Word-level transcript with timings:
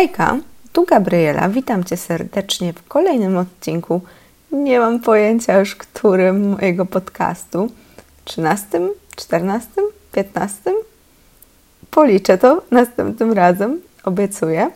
Hejka, 0.00 0.36
tu 0.72 0.84
Gabriela, 0.84 1.48
witam 1.48 1.84
Cię 1.84 1.96
serdecznie 1.96 2.72
w 2.72 2.88
kolejnym 2.88 3.36
odcinku. 3.36 4.00
Nie 4.52 4.80
mam 4.80 5.00
pojęcia 5.00 5.58
już 5.58 5.76
którym 5.76 6.48
mojego 6.48 6.86
podcastu. 6.86 7.70
13, 8.24 8.80
14, 9.16 9.68
15? 10.12 10.72
Policzę 11.90 12.38
to 12.38 12.62
następnym 12.70 13.32
razem, 13.32 13.80
obiecuję. 14.04 14.70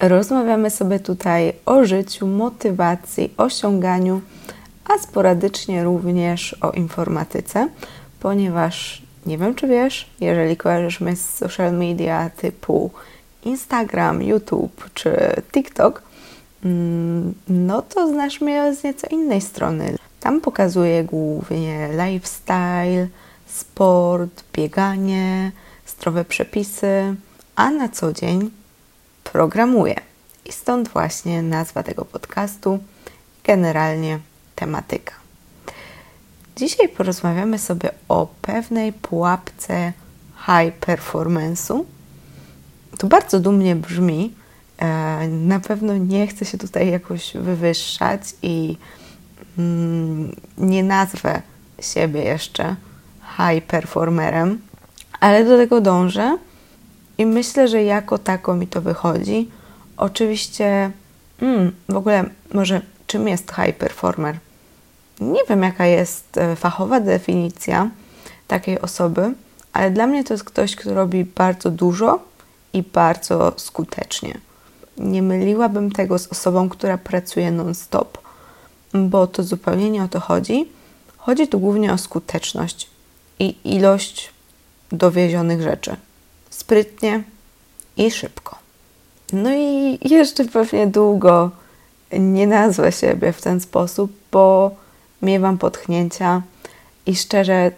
Rozmawiamy 0.00 0.70
sobie 0.70 1.00
tutaj 1.00 1.52
o 1.66 1.84
życiu, 1.84 2.26
motywacji, 2.26 3.34
osiąganiu, 3.36 4.20
a 4.84 4.98
sporadycznie 4.98 5.84
również 5.84 6.56
o 6.60 6.70
informatyce, 6.70 7.68
ponieważ 8.20 9.02
nie 9.26 9.38
wiem, 9.38 9.54
czy 9.54 9.66
wiesz, 9.66 10.10
jeżeli 10.20 10.56
kojarzysz 10.56 11.00
mnie 11.00 11.16
z 11.16 11.34
social 11.34 11.72
media 11.72 12.30
typu 12.30 12.90
Instagram, 13.44 14.22
YouTube 14.22 14.90
czy 14.94 15.42
TikTok, 15.52 16.02
mm, 16.64 17.34
no 17.48 17.82
to 17.82 18.08
znasz 18.08 18.40
mnie 18.40 18.74
z 18.74 18.84
nieco 18.84 19.06
innej 19.10 19.40
strony. 19.40 19.96
Tam 20.20 20.40
pokazuję 20.40 21.04
głównie 21.04 21.88
lifestyle, 21.88 23.08
sport, 23.46 24.44
bieganie, 24.52 25.52
zdrowe 25.86 26.24
przepisy, 26.24 27.14
a 27.56 27.70
na 27.70 27.88
co 27.88 28.12
dzień 28.12 28.50
programuję. 29.24 30.00
I 30.44 30.52
stąd 30.52 30.88
właśnie 30.88 31.42
nazwa 31.42 31.82
tego 31.82 32.04
podcastu, 32.04 32.78
generalnie 33.44 34.18
tematyka. 34.54 35.14
Dzisiaj 36.56 36.88
porozmawiamy 36.88 37.58
sobie 37.58 37.90
o 38.08 38.26
pewnej 38.42 38.92
pułapce 38.92 39.92
high 40.46 40.78
performance'u, 40.80 41.84
to 42.98 43.06
bardzo 43.06 43.40
dumnie 43.40 43.76
brzmi. 43.76 44.34
E, 44.78 45.28
na 45.28 45.60
pewno 45.60 45.96
nie 45.96 46.26
chcę 46.26 46.44
się 46.44 46.58
tutaj 46.58 46.90
jakoś 46.90 47.32
wywyższać 47.34 48.20
i 48.42 48.76
mm, 49.58 50.36
nie 50.58 50.84
nazwę 50.84 51.42
siebie 51.80 52.22
jeszcze 52.22 52.76
high 53.36 53.64
performerem, 53.66 54.60
ale 55.20 55.44
do 55.44 55.56
tego 55.56 55.80
dążę 55.80 56.38
i 57.18 57.26
myślę, 57.26 57.68
że 57.68 57.82
jako 57.82 58.18
tako 58.18 58.54
mi 58.54 58.66
to 58.66 58.80
wychodzi. 58.80 59.50
Oczywiście, 59.96 60.90
mm, 61.42 61.72
w 61.88 61.96
ogóle, 61.96 62.24
może 62.52 62.80
czym 63.06 63.28
jest 63.28 63.52
high 63.52 63.76
performer? 63.76 64.38
Nie 65.20 65.40
wiem, 65.48 65.62
jaka 65.62 65.86
jest 65.86 66.38
e, 66.38 66.56
fachowa 66.56 67.00
definicja 67.00 67.90
takiej 68.48 68.80
osoby, 68.80 69.34
ale 69.72 69.90
dla 69.90 70.06
mnie 70.06 70.24
to 70.24 70.34
jest 70.34 70.44
ktoś, 70.44 70.76
kto 70.76 70.94
robi 70.94 71.24
bardzo 71.24 71.70
dużo 71.70 72.33
i 72.74 72.82
bardzo 72.82 73.52
skutecznie. 73.56 74.38
Nie 74.98 75.22
myliłabym 75.22 75.92
tego 75.92 76.18
z 76.18 76.26
osobą, 76.26 76.68
która 76.68 76.98
pracuje 76.98 77.50
non-stop, 77.50 78.18
bo 78.94 79.26
to 79.26 79.42
zupełnie 79.42 79.90
nie 79.90 80.02
o 80.02 80.08
to 80.08 80.20
chodzi. 80.20 80.68
Chodzi 81.16 81.48
tu 81.48 81.60
głównie 81.60 81.92
o 81.92 81.98
skuteczność 81.98 82.90
i 83.38 83.56
ilość 83.64 84.30
dowiezionych 84.92 85.62
rzeczy. 85.62 85.96
Sprytnie 86.50 87.22
i 87.96 88.10
szybko. 88.10 88.58
No 89.32 89.50
i 89.54 89.98
jeszcze 90.08 90.44
pewnie 90.44 90.86
długo 90.86 91.50
nie 92.12 92.46
nazwę 92.46 92.92
siebie 92.92 93.32
w 93.32 93.42
ten 93.42 93.60
sposób, 93.60 94.12
bo 94.32 94.70
miewam 95.22 95.58
potchnięcia 95.58 96.42
i 97.06 97.16
szczerze 97.16 97.72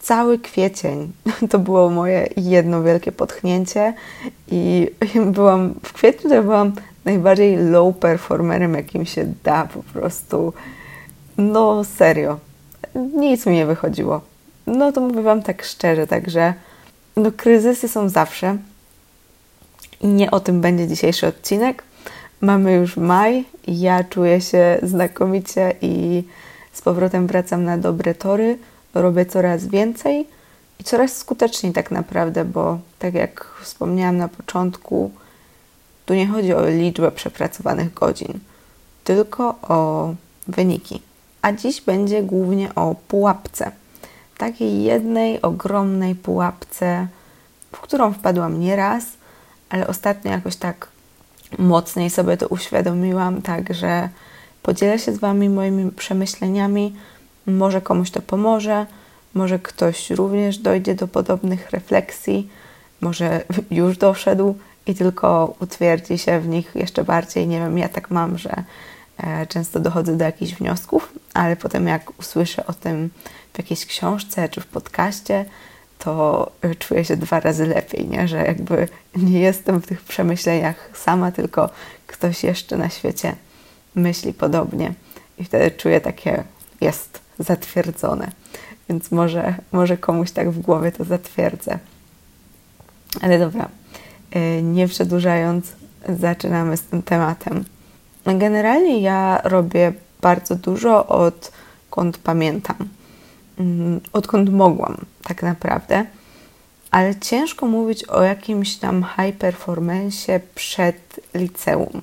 cały 0.00 0.38
kwiecień 0.38 1.12
to 1.50 1.58
było 1.58 1.90
moje 1.90 2.28
jedno 2.36 2.82
wielkie 2.82 3.12
potchnięcie 3.12 3.94
i 4.50 4.90
byłam 5.36 5.74
w 5.84 5.92
kwietniu 5.92 6.30
to 6.30 6.42
byłam 6.42 6.72
najbardziej 7.04 7.56
low 7.56 7.96
performerem, 7.96 8.74
jakim 8.74 9.06
się 9.06 9.32
da 9.44 9.68
po 9.74 9.82
prostu. 9.82 10.52
No 11.38 11.84
serio, 11.84 12.38
nic 12.94 13.46
mi 13.46 13.54
nie 13.54 13.66
wychodziło. 13.66 14.20
No 14.66 14.92
to 14.92 15.00
mówię 15.00 15.22
Wam 15.22 15.42
tak 15.42 15.64
szczerze, 15.64 16.06
także 16.06 16.54
no 17.16 17.32
kryzysy 17.32 17.88
są 17.88 18.08
zawsze 18.08 18.56
i 20.00 20.06
nie 20.06 20.30
o 20.30 20.40
tym 20.40 20.60
będzie 20.60 20.88
dzisiejszy 20.88 21.26
odcinek. 21.26 21.82
Mamy 22.40 22.72
już 22.72 22.96
maj, 22.96 23.44
ja 23.68 24.04
czuję 24.04 24.40
się 24.40 24.78
znakomicie 24.82 25.72
i 25.80 26.24
z 26.72 26.82
powrotem 26.82 27.26
wracam 27.26 27.64
na 27.64 27.78
dobre 27.78 28.14
tory 28.14 28.58
robię 28.94 29.26
coraz 29.26 29.66
więcej 29.66 30.26
i 30.80 30.84
coraz 30.84 31.16
skuteczniej 31.16 31.72
tak 31.72 31.90
naprawdę, 31.90 32.44
bo 32.44 32.78
tak 32.98 33.14
jak 33.14 33.44
wspomniałam 33.62 34.16
na 34.16 34.28
początku, 34.28 35.10
tu 36.06 36.14
nie 36.14 36.26
chodzi 36.26 36.54
o 36.54 36.68
liczbę 36.68 37.10
przepracowanych 37.10 37.94
godzin, 37.94 38.38
tylko 39.04 39.54
o 39.62 40.14
wyniki. 40.48 41.02
A 41.42 41.52
dziś 41.52 41.80
będzie 41.80 42.22
głównie 42.22 42.74
o 42.74 42.94
pułapce. 43.08 43.70
Takiej 44.38 44.82
jednej 44.82 45.42
ogromnej 45.42 46.14
pułapce, 46.14 47.06
w 47.72 47.80
którą 47.80 48.12
wpadłam 48.12 48.60
nieraz, 48.60 49.04
ale 49.68 49.86
ostatnio 49.86 50.30
jakoś 50.30 50.56
tak 50.56 50.88
mocniej 51.58 52.10
sobie 52.10 52.36
to 52.36 52.48
uświadomiłam, 52.48 53.42
także 53.42 54.08
podzielę 54.62 54.98
się 54.98 55.12
z 55.12 55.18
Wami 55.18 55.48
moimi 55.48 55.92
przemyśleniami 55.92 56.96
może 57.48 57.80
komuś 57.80 58.10
to 58.10 58.22
pomoże, 58.22 58.86
może 59.34 59.58
ktoś 59.58 60.10
również 60.10 60.58
dojdzie 60.58 60.94
do 60.94 61.08
podobnych 61.08 61.70
refleksji, 61.70 62.48
może 63.00 63.44
już 63.70 63.98
doszedł 63.98 64.54
i 64.86 64.94
tylko 64.94 65.56
utwierdzi 65.60 66.18
się 66.18 66.40
w 66.40 66.48
nich 66.48 66.72
jeszcze 66.74 67.04
bardziej. 67.04 67.46
Nie 67.46 67.58
wiem, 67.58 67.78
ja 67.78 67.88
tak 67.88 68.10
mam, 68.10 68.38
że 68.38 68.64
e, 69.18 69.46
często 69.46 69.80
dochodzę 69.80 70.16
do 70.16 70.24
jakichś 70.24 70.54
wniosków, 70.54 71.12
ale 71.34 71.56
potem 71.56 71.86
jak 71.86 72.18
usłyszę 72.20 72.66
o 72.66 72.72
tym 72.72 73.10
w 73.52 73.58
jakiejś 73.58 73.86
książce 73.86 74.48
czy 74.48 74.60
w 74.60 74.66
podcaście, 74.66 75.44
to 75.98 76.50
czuję 76.78 77.04
się 77.04 77.16
dwa 77.16 77.40
razy 77.40 77.66
lepiej, 77.66 78.08
nie? 78.08 78.28
że 78.28 78.36
jakby 78.36 78.88
nie 79.16 79.40
jestem 79.40 79.82
w 79.82 79.86
tych 79.86 80.00
przemyśleniach 80.00 80.90
sama, 80.94 81.32
tylko 81.32 81.70
ktoś 82.06 82.44
jeszcze 82.44 82.76
na 82.76 82.88
świecie 82.88 83.36
myśli 83.94 84.32
podobnie. 84.32 84.92
I 85.38 85.44
wtedy 85.44 85.70
czuję 85.70 86.00
takie, 86.00 86.44
jest, 86.80 87.20
zatwierdzone. 87.38 88.30
Więc 88.88 89.10
może, 89.10 89.54
może 89.72 89.96
komuś 89.96 90.30
tak 90.30 90.50
w 90.50 90.60
głowie 90.60 90.92
to 90.92 91.04
zatwierdzę. 91.04 91.78
Ale 93.20 93.38
dobra, 93.38 93.68
y, 94.36 94.62
nie 94.62 94.88
przedłużając, 94.88 95.72
zaczynamy 96.08 96.76
z 96.76 96.82
tym 96.82 97.02
tematem. 97.02 97.64
Generalnie 98.24 99.00
ja 99.00 99.40
robię 99.44 99.92
bardzo 100.20 100.54
dużo 100.54 101.06
odkąd 101.06 102.18
pamiętam, 102.18 102.76
mm, 103.58 104.00
odkąd 104.12 104.50
mogłam, 104.50 104.96
tak 105.24 105.42
naprawdę. 105.42 106.04
Ale 106.90 107.16
ciężko 107.16 107.66
mówić 107.66 108.04
o 108.04 108.22
jakimś 108.22 108.76
tam 108.76 109.06
high 109.16 109.36
performance 109.36 110.40
przed 110.54 111.20
liceum, 111.34 112.00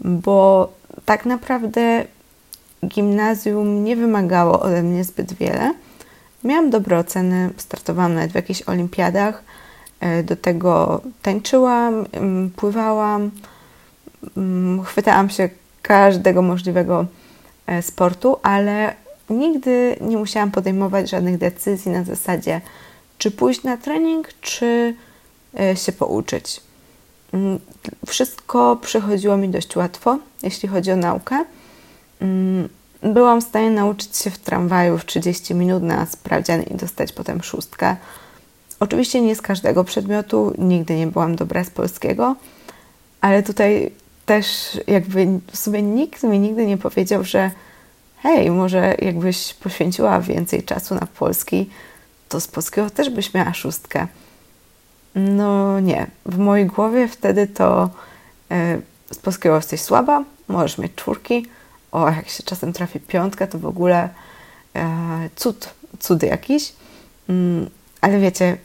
bo 0.00 0.68
tak 1.04 1.26
naprawdę 1.26 2.04
gimnazjum 2.86 3.84
nie 3.84 3.96
wymagało 3.96 4.60
ode 4.60 4.82
mnie 4.82 5.04
zbyt 5.04 5.32
wiele. 5.32 5.74
Miałam 6.44 6.70
dobre 6.70 6.98
oceny, 6.98 7.50
startowałam 7.56 8.14
nawet 8.14 8.32
w 8.32 8.34
jakichś 8.34 8.62
olimpiadach. 8.62 9.42
E, 10.00 10.22
do 10.22 10.36
tego 10.36 11.00
tańczyłam, 11.22 12.06
mm, 12.12 12.50
pływałam, 12.50 13.30
mm, 14.36 14.84
chwytałam 14.84 15.30
się 15.30 15.48
każdego 15.82 16.42
możliwego 16.42 17.06
e, 17.66 17.82
sportu, 17.82 18.36
ale 18.42 18.94
nigdy 19.30 19.96
nie 20.00 20.16
musiałam 20.16 20.50
podejmować 20.50 21.10
żadnych 21.10 21.38
decyzji 21.38 21.92
na 21.92 22.04
zasadzie, 22.04 22.60
czy 23.18 23.30
pójść 23.30 23.62
na 23.62 23.76
trening, 23.76 24.28
czy 24.40 24.94
e, 25.60 25.76
się 25.76 25.92
pouczyć. 25.92 26.60
Mm, 27.32 27.58
wszystko 28.06 28.76
przychodziło 28.76 29.36
mi 29.36 29.48
dość 29.48 29.76
łatwo, 29.76 30.18
jeśli 30.42 30.68
chodzi 30.68 30.92
o 30.92 30.96
naukę. 30.96 31.44
Mm, 32.20 32.68
byłam 33.02 33.40
w 33.40 33.44
stanie 33.44 33.70
nauczyć 33.70 34.16
się 34.16 34.30
w 34.30 34.38
tramwaju 34.38 34.98
w 34.98 35.04
30 35.04 35.54
minut 35.54 35.82
na 35.82 36.06
sprawdzian 36.06 36.62
i 36.62 36.74
dostać 36.74 37.12
potem 37.12 37.42
szóstkę. 37.42 37.96
Oczywiście 38.80 39.20
nie 39.20 39.36
z 39.36 39.42
każdego 39.42 39.84
przedmiotu, 39.84 40.54
nigdy 40.58 40.96
nie 40.96 41.06
byłam 41.06 41.36
dobra 41.36 41.64
z 41.64 41.70
polskiego, 41.70 42.36
ale 43.20 43.42
tutaj 43.42 43.90
też 44.26 44.46
jakby 44.86 45.26
nikt 45.82 46.22
mi 46.22 46.38
nigdy 46.38 46.66
nie 46.66 46.78
powiedział, 46.78 47.24
że 47.24 47.50
hej, 48.22 48.50
może 48.50 48.94
jakbyś 48.98 49.54
poświęciła 49.54 50.20
więcej 50.20 50.62
czasu 50.62 50.94
na 50.94 51.06
polski, 51.18 51.70
to 52.28 52.40
z 52.40 52.48
polskiego 52.48 52.90
też 52.90 53.10
byś 53.10 53.34
miała 53.34 53.54
szóstkę. 53.54 54.06
No 55.14 55.80
nie, 55.80 56.06
w 56.26 56.38
mojej 56.38 56.66
głowie 56.66 57.08
wtedy 57.08 57.46
to 57.46 57.90
yy, 58.50 58.56
z 59.12 59.18
polskiego 59.18 59.56
jesteś 59.56 59.80
słaba, 59.80 60.24
możesz 60.48 60.78
mieć 60.78 60.94
czwórki, 60.94 61.46
o, 61.92 62.10
jak 62.10 62.28
się 62.28 62.42
czasem 62.42 62.72
trafi 62.72 63.00
piątka, 63.00 63.46
to 63.46 63.58
w 63.58 63.66
ogóle 63.66 64.08
e, 64.76 65.30
cud, 65.36 65.74
cud 65.98 66.22
jakiś. 66.22 66.72
Mm, 67.28 67.70
ale 68.00 68.20
wiecie, 68.20 68.56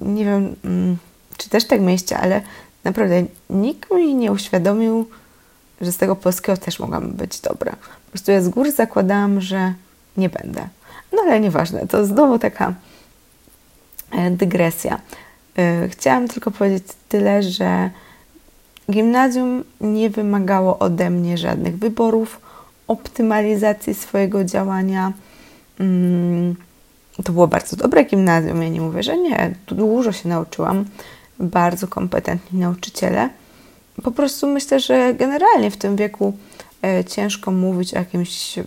nie 0.00 0.24
wiem, 0.24 0.56
mm, 0.64 0.96
czy 1.36 1.50
też 1.50 1.66
tak 1.66 1.80
mieliście, 1.80 2.18
ale 2.18 2.42
naprawdę 2.84 3.24
nikt 3.50 3.90
mi 3.90 4.14
nie 4.14 4.32
uświadomił, 4.32 5.08
że 5.80 5.92
z 5.92 5.96
tego 5.96 6.16
polskiego 6.16 6.56
też 6.56 6.78
mogłam 6.78 7.10
być 7.10 7.40
dobra. 7.40 7.72
Po 8.06 8.10
prostu 8.10 8.32
ja 8.32 8.42
z 8.42 8.48
góry 8.48 8.72
zakładałam, 8.72 9.40
że 9.40 9.74
nie 10.16 10.28
będę. 10.28 10.68
No 11.12 11.22
ale 11.22 11.40
nieważne, 11.40 11.86
to 11.86 12.06
znowu 12.06 12.38
taka 12.38 12.74
e, 14.10 14.30
dygresja. 14.30 15.00
E, 15.58 15.88
chciałam 15.88 16.28
tylko 16.28 16.50
powiedzieć 16.50 16.84
tyle, 17.08 17.42
że 17.42 17.90
gimnazjum 18.90 19.64
nie 19.80 20.10
wymagało 20.10 20.78
ode 20.78 21.10
mnie 21.10 21.38
żadnych 21.38 21.78
wyborów, 21.78 22.40
optymalizacji 22.88 23.94
swojego 23.94 24.44
działania. 24.44 25.12
Mm, 25.80 26.56
to 27.24 27.32
było 27.32 27.48
bardzo 27.48 27.76
dobre 27.76 28.04
gimnazjum, 28.04 28.62
ja 28.62 28.68
nie 28.68 28.80
mówię, 28.80 29.02
że 29.02 29.18
nie. 29.18 29.54
Dużo 29.66 30.12
się 30.12 30.28
nauczyłam, 30.28 30.84
bardzo 31.38 31.88
kompetentni 31.88 32.60
nauczyciele. 32.60 33.28
Po 34.02 34.10
prostu 34.10 34.46
myślę, 34.46 34.80
że 34.80 35.14
generalnie 35.14 35.70
w 35.70 35.76
tym 35.76 35.96
wieku 35.96 36.36
e, 36.82 37.04
ciężko 37.04 37.50
mówić 37.50 37.94
o 37.94 37.98
jakimś 37.98 38.58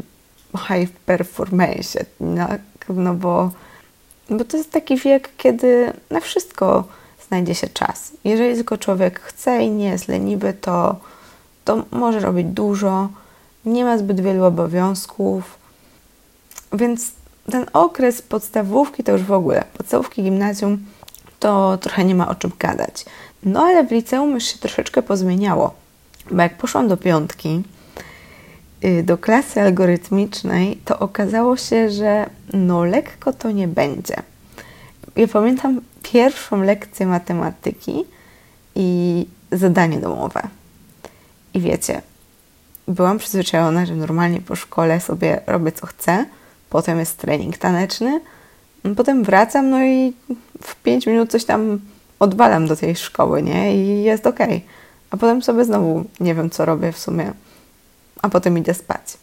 high 0.68 0.90
performance, 1.06 2.06
no 2.90 3.14
bo, 3.14 3.52
bo 4.30 4.46
to 4.46 4.58
jest 4.58 4.72
taki 4.72 4.98
wiek, 4.98 5.30
kiedy 5.38 5.94
na 6.10 6.20
wszystko 6.20 6.84
znajdzie 7.28 7.56
się 7.56 7.68
czas. 7.68 8.12
Jeżeli 8.24 8.56
tylko 8.56 8.78
człowiek 8.78 9.20
chce 9.20 9.64
i 9.64 9.70
nie 9.70 9.88
jest 9.88 10.08
leniwy, 10.08 10.54
to, 10.54 10.96
to 11.66 11.86
może 11.92 12.20
robić 12.20 12.48
dużo, 12.48 13.10
nie 13.66 13.86
ma 13.86 13.98
zbyt 13.98 14.22
wielu 14.22 14.44
obowiązków, 14.44 15.58
więc 16.74 17.12
ten 17.52 17.66
okres 17.74 18.22
podstawówki 18.22 19.04
to 19.04 19.12
już 19.12 19.24
w 19.24 19.32
ogóle, 19.32 19.64
podstawówki 19.78 20.24
gimnazjum 20.24 20.86
to 21.40 21.78
trochę 21.78 22.06
nie 22.06 22.16
ma 22.16 22.28
o 22.28 22.36
czym 22.36 22.52
gadać. 22.60 23.06
No 23.44 23.62
ale 23.62 23.84
w 23.84 23.92
liceum 23.92 24.34
już 24.34 24.44
się 24.44 24.58
troszeczkę 24.58 25.02
pozmieniało, 25.02 25.74
bo 26.32 26.42
jak 26.42 26.58
poszłam 26.58 26.88
do 26.88 26.98
piątki, 26.98 27.64
y, 28.86 29.04
do 29.04 29.18
klasy 29.18 29.62
algorytmicznej, 29.62 30.78
to 30.86 31.00
okazało 31.00 31.58
się, 31.58 31.90
że 31.90 32.30
no 32.54 32.86
lekko 32.86 33.34
to 33.34 33.52
nie 33.52 33.68
będzie. 33.68 34.16
Ja 35.16 35.28
pamiętam 35.28 35.82
pierwszą 36.04 36.62
lekcję 36.62 37.06
matematyki 37.06 38.06
i 38.76 39.26
zadanie 39.52 40.00
domowe. 40.00 40.42
I 41.54 41.62
wiecie, 41.62 42.02
byłam 42.88 43.18
przyzwyczajona, 43.18 43.86
że 43.86 43.96
normalnie 43.96 44.42
po 44.42 44.56
szkole 44.56 45.02
sobie 45.02 45.42
robię 45.48 45.72
co 45.72 45.88
chcę, 45.88 46.26
potem 46.70 47.00
jest 47.00 47.18
trening 47.18 47.58
taneczny, 47.58 48.22
potem 48.96 49.24
wracam, 49.24 49.70
no 49.70 49.84
i 49.84 50.14
w 50.62 50.76
5 50.76 51.08
minut 51.08 51.32
coś 51.32 51.46
tam 51.46 51.80
odwalam 52.20 52.68
do 52.68 52.76
tej 52.76 52.96
szkoły, 52.96 53.44
nie? 53.44 53.76
I 53.76 54.04
jest 54.04 54.28
ok. 54.28 54.40
A 55.10 55.18
potem 55.18 55.42
sobie 55.42 55.66
znowu 55.66 56.04
nie 56.20 56.36
wiem, 56.36 56.50
co 56.50 56.66
robię 56.66 56.92
w 56.92 57.00
sumie, 57.00 57.34
a 58.22 58.30
potem 58.30 58.58
idę 58.58 58.74
spać. 58.74 59.18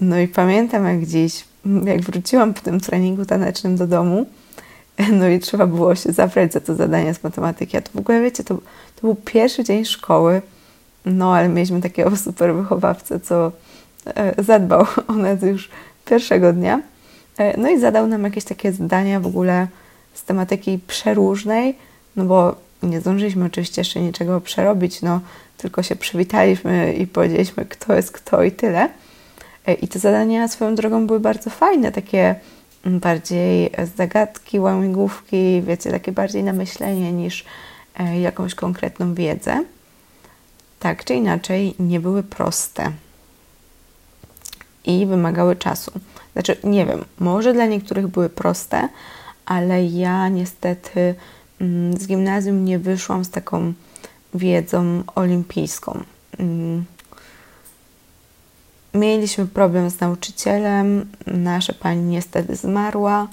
No 0.00 0.18
i 0.18 0.28
pamiętam 0.28 0.86
jak 0.86 1.06
dziś, 1.06 1.44
jak 1.84 2.00
wróciłam 2.00 2.54
po 2.54 2.60
tym 2.60 2.80
treningu 2.80 3.24
tanecznym 3.24 3.76
do 3.76 3.86
domu, 3.86 4.26
no 5.18 5.28
i 5.28 5.40
trzeba 5.40 5.66
było 5.66 5.94
się 5.94 6.12
zabrać 6.12 6.52
za 6.52 6.60
to 6.60 6.74
zadanie 6.74 7.14
z 7.14 7.22
matematyki. 7.22 7.76
A 7.76 7.80
to 7.80 7.90
w 7.94 7.96
ogóle, 7.96 8.20
wiecie, 8.20 8.44
to, 8.44 8.54
to 8.96 9.00
był 9.00 9.14
pierwszy 9.14 9.64
dzień 9.64 9.84
szkoły, 9.84 10.42
no 11.04 11.34
ale 11.34 11.48
mieliśmy 11.48 11.80
takiego 11.80 12.16
super 12.24 12.54
wychowawcę, 12.54 13.20
co 13.20 13.52
e, 14.06 14.42
zadbał 14.42 14.86
o 15.08 15.12
nas 15.12 15.42
już 15.42 15.70
pierwszego 16.04 16.52
dnia. 16.52 16.82
E, 17.38 17.60
no 17.60 17.70
i 17.70 17.80
zadał 17.80 18.06
nam 18.06 18.24
jakieś 18.24 18.44
takie 18.44 18.72
zadania 18.72 19.20
w 19.20 19.26
ogóle 19.26 19.66
z 20.14 20.24
tematyki 20.24 20.78
przeróżnej, 20.86 21.78
no 22.16 22.24
bo 22.24 22.56
nie 22.82 23.00
zdążyliśmy 23.00 23.44
oczywiście 23.44 23.80
jeszcze 23.80 24.00
niczego 24.00 24.40
przerobić, 24.40 25.02
no 25.02 25.20
tylko 25.56 25.82
się 25.82 25.96
przywitaliśmy 25.96 26.92
i 26.92 27.06
powiedzieliśmy, 27.06 27.64
kto 27.64 27.94
jest 27.94 28.12
kto 28.12 28.42
i 28.42 28.52
tyle. 28.52 28.88
E, 29.66 29.74
I 29.74 29.88
te 29.88 29.98
zadania 29.98 30.48
swoją 30.48 30.74
drogą 30.74 31.06
były 31.06 31.20
bardzo 31.20 31.50
fajne, 31.50 31.92
takie 31.92 32.34
bardziej 32.84 33.70
zagadki, 33.96 34.60
łamigłówki, 34.60 35.62
wiecie, 35.62 35.90
takie 35.90 36.12
bardziej 36.12 36.44
na 36.44 36.52
myślenie 36.52 37.12
niż 37.12 37.44
jakąś 38.20 38.54
konkretną 38.54 39.14
wiedzę. 39.14 39.64
Tak 40.82 41.04
czy 41.04 41.14
inaczej, 41.14 41.74
nie 41.78 42.00
były 42.00 42.22
proste 42.22 42.92
i 44.84 45.06
wymagały 45.06 45.56
czasu. 45.56 45.92
Znaczy, 46.32 46.56
nie 46.64 46.86
wiem, 46.86 47.04
może 47.18 47.52
dla 47.52 47.66
niektórych 47.66 48.08
były 48.08 48.28
proste, 48.28 48.88
ale 49.46 49.84
ja 49.84 50.28
niestety 50.28 51.14
mm, 51.60 51.96
z 51.96 52.06
gimnazjum 52.06 52.64
nie 52.64 52.78
wyszłam 52.78 53.24
z 53.24 53.30
taką 53.30 53.72
wiedzą 54.34 55.02
olimpijską. 55.14 56.02
Mm, 56.38 56.84
mieliśmy 58.94 59.46
problem 59.46 59.90
z 59.90 60.00
nauczycielem, 60.00 61.10
nasza 61.26 61.72
pani 61.72 62.02
niestety 62.02 62.56
zmarła 62.56 63.28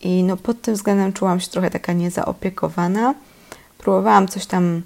i 0.00 0.22
no 0.22 0.36
pod 0.36 0.62
tym 0.62 0.74
względem 0.74 1.12
czułam 1.12 1.40
się 1.40 1.50
trochę 1.50 1.70
taka 1.70 1.92
niezaopiekowana. 1.92 3.14
Próbowałam 3.78 4.28
coś 4.28 4.46
tam 4.46 4.82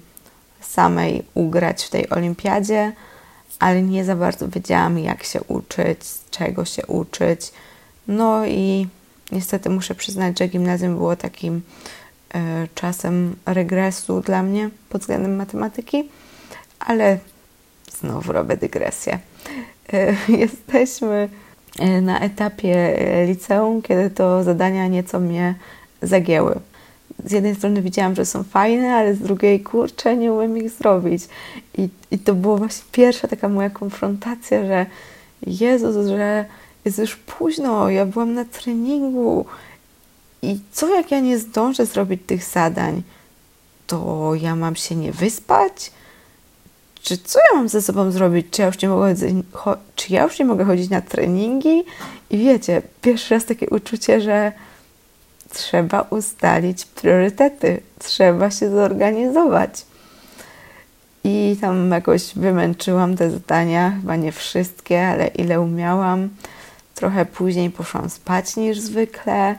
samej 0.61 1.23
ugrać 1.33 1.83
w 1.83 1.89
tej 1.89 2.09
olimpiadzie, 2.09 2.91
ale 3.59 3.81
nie 3.81 4.05
za 4.05 4.15
bardzo 4.15 4.47
wiedziałam, 4.47 4.99
jak 4.99 5.23
się 5.23 5.41
uczyć, 5.43 5.99
czego 6.31 6.65
się 6.65 6.85
uczyć. 6.85 7.51
No 8.07 8.45
i 8.45 8.87
niestety 9.31 9.69
muszę 9.69 9.95
przyznać, 9.95 10.39
że 10.39 10.47
gimnazjum 10.47 10.95
było 10.95 11.15
takim 11.15 11.61
e, 12.33 12.67
czasem 12.75 13.35
regresu 13.45 14.21
dla 14.21 14.43
mnie 14.43 14.69
pod 14.89 15.01
względem 15.01 15.35
matematyki, 15.35 16.09
ale 16.79 17.17
znowu 17.99 18.31
robię 18.31 18.57
dygresję. 18.57 19.19
E, 19.93 20.15
jesteśmy 20.43 21.29
e, 21.79 22.01
na 22.01 22.19
etapie 22.19 22.97
liceum, 23.27 23.81
kiedy 23.81 24.09
to 24.09 24.43
zadania 24.43 24.87
nieco 24.87 25.19
mnie 25.19 25.55
zagięły. 26.01 26.59
Z 27.25 27.31
jednej 27.31 27.55
strony 27.55 27.81
widziałam, 27.81 28.15
że 28.15 28.25
są 28.25 28.43
fajne, 28.43 28.95
ale 28.95 29.15
z 29.15 29.19
drugiej, 29.19 29.59
kurczę, 29.59 30.17
nie 30.17 30.33
umiem 30.33 30.57
ich 30.57 30.69
zrobić. 30.69 31.23
I, 31.77 31.89
i 32.11 32.19
to 32.19 32.33
była 32.33 32.57
właśnie 32.57 32.85
pierwsza 32.91 33.27
taka 33.27 33.49
moja 33.49 33.69
konfrontacja, 33.69 34.65
że 34.65 34.85
Jezus, 35.47 36.07
że 36.07 36.45
jest 36.85 36.97
już 36.97 37.15
późno, 37.15 37.89
ja 37.89 38.05
byłam 38.05 38.33
na 38.33 38.45
treningu 38.45 39.45
i 40.41 40.59
co 40.71 40.95
jak 40.95 41.11
ja 41.11 41.19
nie 41.19 41.39
zdążę 41.39 41.85
zrobić 41.85 42.21
tych 42.27 42.43
zadań? 42.43 43.03
To 43.87 44.31
ja 44.35 44.55
mam 44.55 44.75
się 44.75 44.95
nie 44.95 45.11
wyspać? 45.11 45.91
Czy 47.01 47.17
co 47.17 47.39
ja 47.39 47.57
mam 47.57 47.69
ze 47.69 47.81
sobą 47.81 48.11
zrobić? 48.11 48.47
Czy 48.51 48.61
ja 48.61 48.67
już 48.67 48.81
nie 48.81 48.89
mogę, 48.89 49.15
czy 49.95 50.13
ja 50.13 50.23
już 50.23 50.39
nie 50.39 50.45
mogę 50.45 50.65
chodzić 50.65 50.89
na 50.89 51.01
treningi? 51.01 51.83
I 52.29 52.37
wiecie, 52.37 52.81
pierwszy 53.01 53.33
raz 53.33 53.45
takie 53.45 53.69
uczucie, 53.69 54.21
że 54.21 54.51
trzeba 55.49 56.01
ustalić 56.01 56.85
priorytety, 56.85 57.81
trzeba 57.99 58.51
się 58.51 58.69
zorganizować. 58.69 59.85
I 61.23 61.57
tam 61.61 61.91
jakoś 61.91 62.35
wymęczyłam 62.35 63.17
te 63.17 63.31
zadania, 63.31 63.91
chyba 63.91 64.15
nie 64.15 64.31
wszystkie, 64.31 65.07
ale 65.07 65.27
ile 65.27 65.61
umiałam. 65.61 66.29
Trochę 66.95 67.25
później 67.25 67.69
poszłam 67.69 68.09
spać 68.09 68.55
niż 68.55 68.79
zwykle 68.79 69.55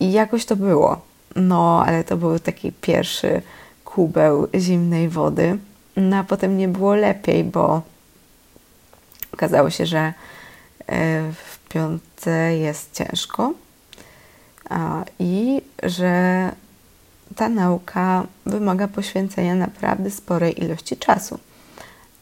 i 0.00 0.12
jakoś 0.12 0.44
to 0.44 0.56
było. 0.56 1.00
No, 1.36 1.84
ale 1.86 2.04
to 2.04 2.16
był 2.16 2.38
taki 2.38 2.72
pierwszy 2.72 3.42
kubeł 3.84 4.48
zimnej 4.54 5.08
wody. 5.08 5.58
No 5.96 6.16
a 6.16 6.24
potem 6.24 6.58
nie 6.58 6.68
było 6.68 6.94
lepiej, 6.94 7.44
bo 7.44 7.82
okazało 9.32 9.70
się, 9.70 9.86
że 9.86 9.98
e, 9.98 10.12
w 11.32 11.68
piątce 11.68 12.56
jest 12.56 12.92
ciężko 12.92 13.52
i 15.18 15.62
że 15.82 16.50
ta 17.36 17.48
nauka 17.48 18.26
wymaga 18.46 18.88
poświęcenia 18.88 19.54
naprawdę 19.54 20.10
sporej 20.10 20.64
ilości 20.64 20.96
czasu. 20.96 21.38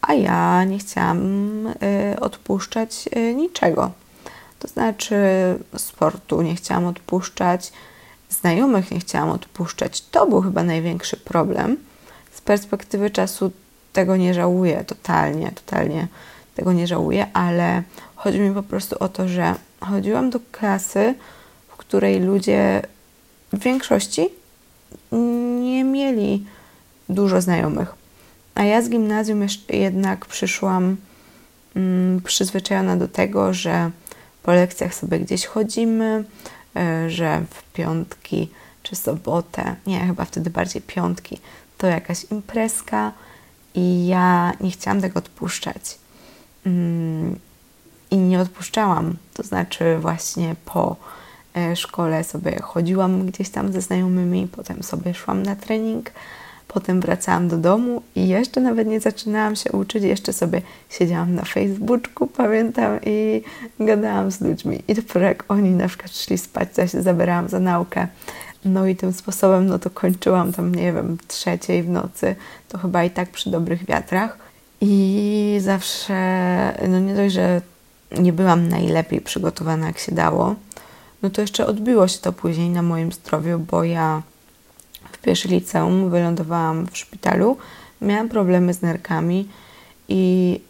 A 0.03 0.15
ja 0.15 0.65
nie 0.65 0.79
chciałam 0.79 1.21
e, 1.67 2.21
odpuszczać 2.21 3.09
e, 3.13 3.35
niczego. 3.35 3.91
To 4.59 4.69
znaczy 4.69 5.17
sportu 5.77 6.43
nie 6.43 6.55
chciałam 6.55 6.87
odpuszczać, 6.87 7.73
znajomych 8.31 8.91
nie 8.91 9.01
chciałam 9.01 9.31
odpuszczać. 9.31 10.01
To 10.01 10.27
był 10.27 10.43
chyba 10.43 10.63
największy 10.63 11.17
problem. 11.17 11.77
Z 12.33 12.41
perspektywy 12.41 13.11
czasu 13.11 13.51
tego 13.93 14.17
nie 14.17 14.35
żałuję, 14.35 14.85
totalnie, 14.85 15.51
totalnie 15.51 16.09
tego 16.55 16.73
nie 16.73 16.87
żałuję, 16.87 17.27
ale 17.33 17.83
chodzi 18.17 18.41
mi 18.41 18.55
po 18.55 18.63
prostu 18.63 18.97
o 19.01 19.09
to, 19.09 19.29
że 19.29 19.55
chodziłam 19.81 20.31
do 20.31 20.41
klasy, 20.53 21.15
której 21.93 22.21
ludzie 22.21 22.83
w 23.53 23.59
większości 23.59 24.29
nie 25.61 25.85
mieli 25.85 26.47
dużo 27.09 27.41
znajomych. 27.41 27.95
A 28.55 28.63
ja 28.63 28.83
z 28.83 28.89
gimnazjum 28.89 29.47
jednak 29.69 30.27
przyszłam 30.27 30.97
mm, 31.77 32.21
przyzwyczajona 32.21 32.97
do 32.97 33.09
tego, 33.09 33.55
że 33.55 33.91
po 34.43 34.53
lekcjach 34.53 34.95
sobie 34.95 35.19
gdzieś 35.19 35.47
chodzimy, 35.47 36.25
e, 36.77 37.11
że 37.11 37.45
w 37.51 37.73
piątki 37.73 38.49
czy 38.83 38.97
sobotę, 38.97 39.77
nie, 39.87 40.07
chyba 40.07 40.25
wtedy 40.25 40.51
bardziej 40.51 40.83
piątki, 40.83 41.39
to 41.79 41.87
jakaś 41.87 42.25
imprezka 42.25 43.13
i 43.75 44.07
ja 44.07 44.53
nie 44.61 44.71
chciałam 44.71 45.01
tego 45.01 45.19
odpuszczać. 45.19 45.99
Mm, 46.67 47.39
I 48.11 48.17
nie 48.17 48.41
odpuszczałam. 48.41 49.17
To 49.35 49.43
znaczy, 49.43 49.99
właśnie 49.99 50.57
po 50.65 50.97
szkole 51.75 52.25
sobie 52.25 52.61
chodziłam 52.61 53.26
gdzieś 53.26 53.50
tam 53.50 53.73
ze 53.73 53.80
znajomymi, 53.80 54.49
potem 54.52 54.82
sobie 54.82 55.14
szłam 55.14 55.42
na 55.42 55.56
trening, 55.56 56.11
potem 56.68 57.00
wracałam 57.00 57.49
do 57.49 57.56
domu 57.56 58.02
i 58.14 58.28
jeszcze 58.28 58.61
nawet 58.61 58.88
nie 58.88 59.00
zaczynałam 59.00 59.56
się 59.56 59.73
uczyć, 59.73 60.04
jeszcze 60.04 60.32
sobie 60.32 60.62
siedziałam 60.90 61.35
na 61.35 61.44
Facebooku, 61.44 62.26
pamiętam, 62.26 62.99
i 63.06 63.42
gadałam 63.80 64.30
z 64.30 64.40
ludźmi. 64.40 64.82
I 64.88 64.94
dopiero 64.94 65.26
jak 65.26 65.44
oni 65.49 65.71
na 65.71 65.88
przykład 65.88 66.16
szli 66.16 66.38
spać, 66.38 66.68
to 66.75 66.80
ja 66.80 66.88
się 66.88 67.02
zabierałam 67.02 67.49
za 67.49 67.61
naukę. 67.61 68.06
No 68.64 68.87
i 68.87 68.97
tym 68.97 69.12
sposobem, 69.12 69.66
no 69.66 69.78
to 69.78 69.90
kończyłam 69.90 70.52
tam, 70.52 70.75
nie 70.75 70.92
wiem, 70.92 71.18
trzeciej 71.28 71.82
w 71.82 71.88
nocy, 71.88 72.37
to 72.68 72.78
chyba 72.78 73.04
i 73.04 73.11
tak 73.11 73.30
przy 73.30 73.50
dobrych 73.50 73.87
wiatrach. 73.87 74.38
I 74.80 75.59
zawsze, 75.61 76.14
no 76.88 77.00
nie 77.00 77.14
dość, 77.14 77.35
że 77.35 77.61
nie 78.18 78.32
byłam 78.32 78.68
najlepiej 78.68 79.21
przygotowana, 79.21 79.87
jak 79.87 79.99
się 79.99 80.12
dało, 80.12 80.54
no 81.23 81.31
to 81.31 81.41
jeszcze 81.41 81.67
odbiło 81.67 82.09
się 82.09 82.19
to 82.19 82.33
później 82.33 82.71
na 82.71 82.83
moim 82.83 83.12
zdrowiu, 83.12 83.59
bo 83.59 83.85
ja 83.85 84.23
w 85.12 85.19
pierwszym 85.19 85.50
liceum 85.50 86.11
wylądowałam 86.11 86.87
w 86.87 86.99
szpitalu, 86.99 87.57
miałam 88.00 88.29
problemy 88.29 88.75
z 88.75 88.83
nerkami 88.83 89.49
i 90.09 90.61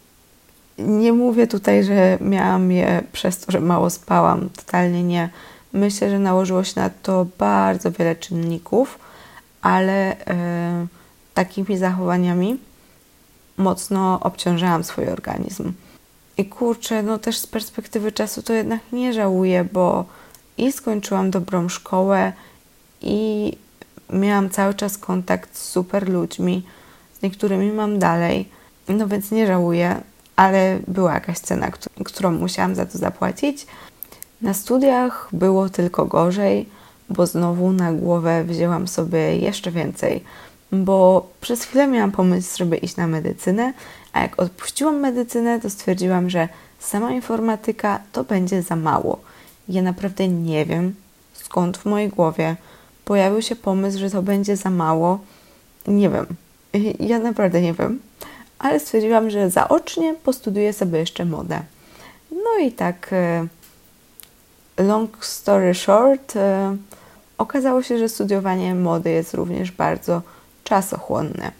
nie 0.78 1.12
mówię 1.12 1.46
tutaj, 1.46 1.84
że 1.84 2.18
miałam 2.20 2.72
je 2.72 3.02
przez 3.12 3.38
to, 3.38 3.52
że 3.52 3.60
mało 3.60 3.90
spałam, 3.90 4.50
totalnie 4.50 5.02
nie. 5.02 5.30
Myślę, 5.72 6.10
że 6.10 6.18
nałożyło 6.18 6.64
się 6.64 6.80
na 6.80 6.90
to 6.90 7.26
bardzo 7.38 7.90
wiele 7.90 8.16
czynników, 8.16 8.98
ale 9.62 10.26
e, 10.26 10.86
takimi 11.34 11.78
zachowaniami 11.78 12.58
mocno 13.56 14.20
obciążałam 14.20 14.84
swój 14.84 15.08
organizm. 15.08 15.72
I 16.36 16.44
kurczę, 16.44 17.02
no 17.02 17.18
też 17.18 17.38
z 17.38 17.46
perspektywy 17.46 18.12
czasu 18.12 18.42
to 18.42 18.52
jednak 18.52 18.80
nie 18.92 19.12
żałuję, 19.12 19.64
bo 19.72 20.04
i 20.62 20.72
skończyłam 20.72 21.30
dobrą 21.30 21.68
szkołę, 21.68 22.32
i 23.00 23.52
miałam 24.12 24.50
cały 24.50 24.74
czas 24.74 24.98
kontakt 24.98 25.56
z 25.56 25.68
super 25.68 26.08
ludźmi, 26.08 26.66
z 27.18 27.22
niektórymi 27.22 27.72
mam 27.72 27.98
dalej. 27.98 28.48
No 28.88 29.08
więc 29.08 29.30
nie 29.30 29.46
żałuję, 29.46 30.00
ale 30.36 30.78
była 30.88 31.14
jakaś 31.14 31.38
cena, 31.38 31.70
którą 32.04 32.30
musiałam 32.30 32.74
za 32.74 32.86
to 32.86 32.98
zapłacić. 32.98 33.66
Na 34.42 34.54
studiach 34.54 35.28
było 35.32 35.68
tylko 35.68 36.04
gorzej, 36.06 36.68
bo 37.08 37.26
znowu 37.26 37.72
na 37.72 37.92
głowę 37.92 38.44
wzięłam 38.44 38.88
sobie 38.88 39.36
jeszcze 39.36 39.70
więcej, 39.70 40.24
bo 40.72 41.26
przez 41.40 41.62
chwilę 41.64 41.86
miałam 41.86 42.12
pomysł, 42.12 42.58
żeby 42.58 42.76
iść 42.76 42.96
na 42.96 43.06
medycynę, 43.06 43.72
a 44.12 44.20
jak 44.20 44.42
odpuściłam 44.42 45.00
medycynę, 45.00 45.60
to 45.60 45.70
stwierdziłam, 45.70 46.30
że 46.30 46.48
sama 46.78 47.12
informatyka 47.12 48.00
to 48.12 48.24
będzie 48.24 48.62
za 48.62 48.76
mało. 48.76 49.20
Ja 49.68 49.82
naprawdę 49.82 50.28
nie 50.28 50.66
wiem, 50.66 50.94
skąd 51.32 51.78
w 51.78 51.84
mojej 51.84 52.08
głowie 52.08 52.56
pojawił 53.04 53.42
się 53.42 53.56
pomysł, 53.56 53.98
że 53.98 54.10
to 54.10 54.22
będzie 54.22 54.56
za 54.56 54.70
mało. 54.70 55.18
Nie 55.86 56.10
wiem. 56.10 56.26
Ja 57.00 57.18
naprawdę 57.18 57.60
nie 57.60 57.72
wiem. 57.72 58.00
Ale 58.58 58.80
stwierdziłam, 58.80 59.30
że 59.30 59.50
zaocznie 59.50 60.14
postudiuję 60.14 60.72
sobie 60.72 60.98
jeszcze 60.98 61.24
modę. 61.24 61.60
No 62.30 62.64
i 62.66 62.72
tak 62.72 63.10
e, 63.12 63.46
long 64.78 65.24
story 65.24 65.74
short, 65.74 66.36
e, 66.36 66.76
okazało 67.38 67.82
się, 67.82 67.98
że 67.98 68.08
studiowanie 68.08 68.74
mody 68.74 69.10
jest 69.10 69.34
również 69.34 69.70
bardzo 69.72 70.22
czasochłonne. 70.64 71.52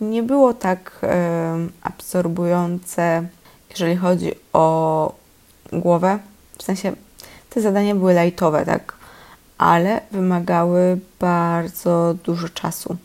Nie 0.00 0.22
było 0.22 0.54
tak 0.54 0.98
e, 1.02 1.58
absorbujące, 1.82 3.26
jeżeli 3.70 3.96
chodzi 3.96 4.32
o 4.52 5.12
głowę. 5.72 6.18
W 6.58 6.62
sensie 6.62 6.92
te 7.50 7.60
zadania 7.60 7.94
były 7.94 8.14
lajtowe, 8.14 8.64
tak? 8.66 8.94
Ale 9.58 10.00
wymagały 10.10 10.98
bardzo 11.20 12.14
dużo 12.24 12.48
czasu. 12.48 12.96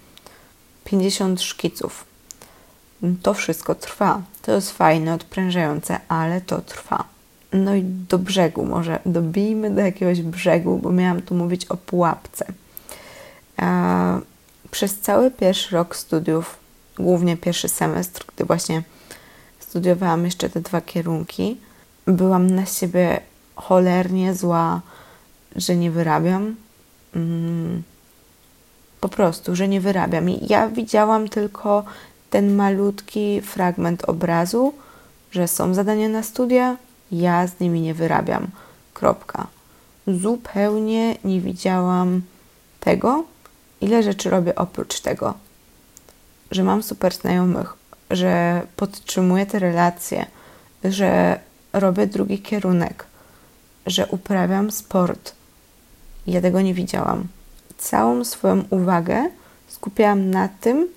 50 0.83 1.41
szkiców. 1.41 2.05
To 3.21 3.33
wszystko 3.33 3.75
trwa. 3.75 4.21
To 4.41 4.51
jest 4.51 4.71
fajne, 4.71 5.13
odprężające, 5.13 5.99
ale 6.07 6.41
to 6.41 6.61
trwa. 6.61 7.03
No 7.53 7.75
i 7.75 7.83
do 7.83 8.17
brzegu, 8.19 8.65
może 8.65 8.99
dobijmy 9.05 9.71
do 9.71 9.81
jakiegoś 9.81 10.21
brzegu, 10.21 10.77
bo 10.77 10.91
miałam 10.91 11.21
tu 11.21 11.35
mówić 11.35 11.65
o 11.65 11.77
pułapce. 11.77 12.45
Przez 14.71 14.99
cały 14.99 15.31
pierwszy 15.31 15.75
rok 15.75 15.95
studiów, 15.95 16.57
głównie 16.97 17.37
pierwszy 17.37 17.69
semestr, 17.69 18.25
gdy 18.35 18.45
właśnie 18.45 18.83
studiowałam 19.59 20.25
jeszcze 20.25 20.49
te 20.49 20.61
dwa 20.61 20.81
kierunki, 20.81 21.57
byłam 22.05 22.49
na 22.49 22.65
siebie 22.65 23.21
cholernie 23.55 24.33
zła, 24.33 24.81
że 25.55 25.75
nie 25.75 25.91
wyrabiam. 25.91 26.55
Mm, 27.15 27.83
po 29.01 29.09
prostu, 29.09 29.55
że 29.55 29.67
nie 29.67 29.81
wyrabiam. 29.81 30.29
I 30.29 30.47
ja 30.49 30.67
widziałam 30.67 31.29
tylko 31.29 31.83
ten 32.29 32.55
malutki 32.55 33.41
fragment 33.41 34.05
obrazu, 34.09 34.73
że 35.31 35.47
są 35.47 35.73
zadania 35.73 36.09
na 36.09 36.23
studia, 36.23 36.77
ja 37.11 37.47
z 37.47 37.59
nimi 37.59 37.81
nie 37.81 37.93
wyrabiam. 37.93 38.47
Kropka. 38.93 39.47
Zupełnie 40.07 41.15
nie 41.23 41.41
widziałam 41.41 42.21
tego, 42.79 43.23
ile 43.81 44.03
rzeczy 44.03 44.29
robię 44.29 44.55
oprócz 44.55 44.99
tego. 44.99 45.33
Że 46.51 46.63
mam 46.63 46.83
super 46.83 47.13
znajomych, 47.13 47.73
że 48.11 48.61
podtrzymuję 48.75 49.45
te 49.45 49.59
relacje, 49.59 50.25
że 50.83 51.39
robię 51.73 52.07
drugi 52.07 52.39
kierunek, 52.39 53.05
że 53.85 54.07
uprawiam 54.07 54.71
sport. 54.71 55.33
Ja 56.27 56.41
tego 56.41 56.61
nie 56.61 56.73
widziałam. 56.73 57.27
Całą 57.77 58.23
swoją 58.23 58.63
uwagę 58.69 59.29
skupiałam 59.67 60.29
na 60.29 60.47
tym, 60.47 60.87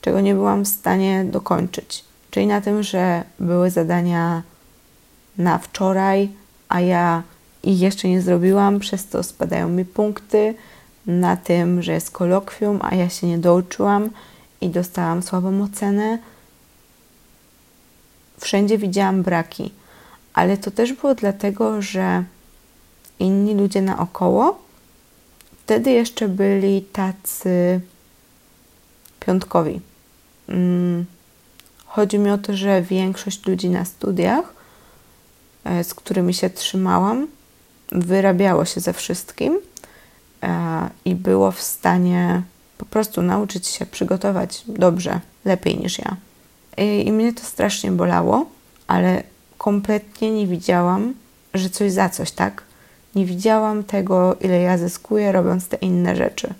czego 0.00 0.20
nie 0.20 0.34
byłam 0.34 0.64
w 0.64 0.68
stanie 0.68 1.24
dokończyć. 1.24 2.04
Czyli 2.30 2.46
na 2.46 2.60
tym, 2.60 2.82
że 2.82 3.24
były 3.40 3.70
zadania 3.70 4.42
na 5.38 5.58
wczoraj, 5.58 6.30
a 6.68 6.80
ja 6.80 7.22
ich 7.62 7.80
jeszcze 7.80 8.08
nie 8.08 8.22
zrobiłam, 8.22 8.80
przez 8.80 9.08
to 9.08 9.22
spadają 9.22 9.68
mi 9.68 9.84
punkty, 9.84 10.54
na 11.06 11.36
tym, 11.36 11.82
że 11.82 11.92
jest 11.92 12.10
kolokwium, 12.10 12.78
a 12.82 12.94
ja 12.94 13.08
się 13.08 13.26
nie 13.26 13.38
douczyłam 13.38 14.10
i 14.60 14.68
dostałam 14.68 15.22
słabą 15.22 15.62
ocenę. 15.62 16.18
Wszędzie 18.38 18.78
widziałam 18.78 19.22
braki, 19.22 19.72
ale 20.34 20.56
to 20.56 20.70
też 20.70 20.92
było 20.92 21.14
dlatego, 21.14 21.82
że 21.82 22.24
inni 23.18 23.54
ludzie 23.54 23.82
naokoło 23.82 24.64
wtedy 25.64 25.90
jeszcze 25.90 26.28
byli 26.28 26.82
tacy 26.82 27.80
piątkowi. 29.20 29.80
Mm, 30.48 31.04
chodzi 31.86 32.18
mi 32.18 32.30
o 32.30 32.38
to, 32.38 32.56
że 32.56 32.82
większość 32.82 33.46
ludzi 33.46 33.70
na 33.70 33.84
studiach 33.84 34.54
E, 35.64 35.84
z 35.84 35.94
którymi 35.94 36.34
się 36.34 36.50
trzymałam, 36.50 37.26
wyrabiało 37.92 38.64
się 38.64 38.80
ze 38.80 38.92
wszystkim 38.92 39.58
e, 40.42 40.90
i 41.04 41.14
było 41.14 41.52
w 41.52 41.60
stanie 41.60 42.42
po 42.78 42.84
prostu 42.84 43.22
nauczyć 43.22 43.66
się 43.66 43.86
przygotować 43.86 44.62
dobrze, 44.66 45.20
lepiej 45.44 45.78
niż 45.78 45.98
ja. 45.98 46.16
I, 46.76 47.06
I, 47.06 47.12
mnie 47.12 47.32
to 47.32 47.44
strasznie 47.44 47.92
bolało, 47.92 48.46
ale 48.86 49.22
kompletnie 49.64 50.30
nie 50.30 50.46
widziałam, 50.46 51.14
że 51.54 51.70
coś 51.70 51.92
za 51.92 52.08
coś, 52.08 52.30
tak? 52.30 52.62
Nie 53.14 53.26
widziałam 53.26 53.84
tego, 53.84 54.36
ile 54.40 54.60
ja 54.60 54.78
zyskuję, 54.78 55.32
robiąc 55.32 55.68
te 55.68 55.76
inne 55.76 56.16
rzeczy. 56.16 56.54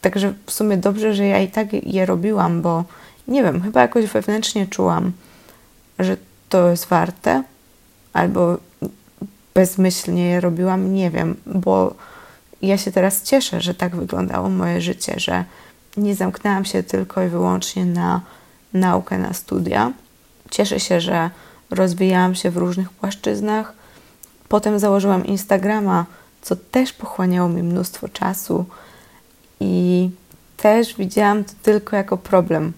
Także 0.00 0.34
w 0.46 0.52
sumie 0.52 0.76
dobrze, 0.76 1.14
że 1.14 1.26
ja 1.26 1.38
i 1.40 1.48
tak 1.48 1.72
je 1.72 2.06
robiłam, 2.06 2.62
bo 2.62 2.84
nie 3.28 3.42
wiem, 3.42 3.62
chyba 3.62 3.82
jakoś 3.82 4.06
wewnętrznie 4.06 4.66
czułam, 4.66 5.12
że 5.98 6.16
to 6.48 6.70
jest 6.70 6.86
warte, 6.86 7.42
albo 8.12 8.56
bezmyślnie 9.54 10.28
je 10.28 10.40
robiłam, 10.40 10.94
nie 10.94 11.10
wiem, 11.10 11.36
bo 11.46 11.94
ja 12.62 12.78
się 12.78 12.92
teraz 12.92 13.22
cieszę, 13.22 13.60
że 13.60 13.74
tak 13.74 13.96
wyglądało 13.96 14.48
moje 14.48 14.80
życie, 14.80 15.14
że 15.16 15.44
nie 15.96 16.14
zamknęłam 16.14 16.64
się 16.64 16.82
tylko 16.82 17.22
i 17.22 17.28
wyłącznie 17.28 17.84
na 17.86 18.20
naukę, 18.72 19.18
na 19.18 19.32
studia. 19.32 19.92
Cieszę 20.50 20.80
się, 20.80 21.00
że 21.00 21.30
rozwijałam 21.70 22.34
się 22.34 22.50
w 22.50 22.56
różnych 22.56 22.90
płaszczyznach. 22.90 23.72
Potem 24.48 24.78
założyłam 24.78 25.26
Instagrama, 25.26 26.06
co 26.42 26.56
też 26.56 26.92
pochłaniało 26.92 27.48
mi 27.48 27.62
mnóstwo 27.62 28.08
czasu 28.08 28.64
i 29.60 30.10
też 30.56 30.94
widziałam 30.94 31.44
to 31.44 31.52
tylko 31.62 31.96
jako 31.96 32.16
problem, 32.16 32.72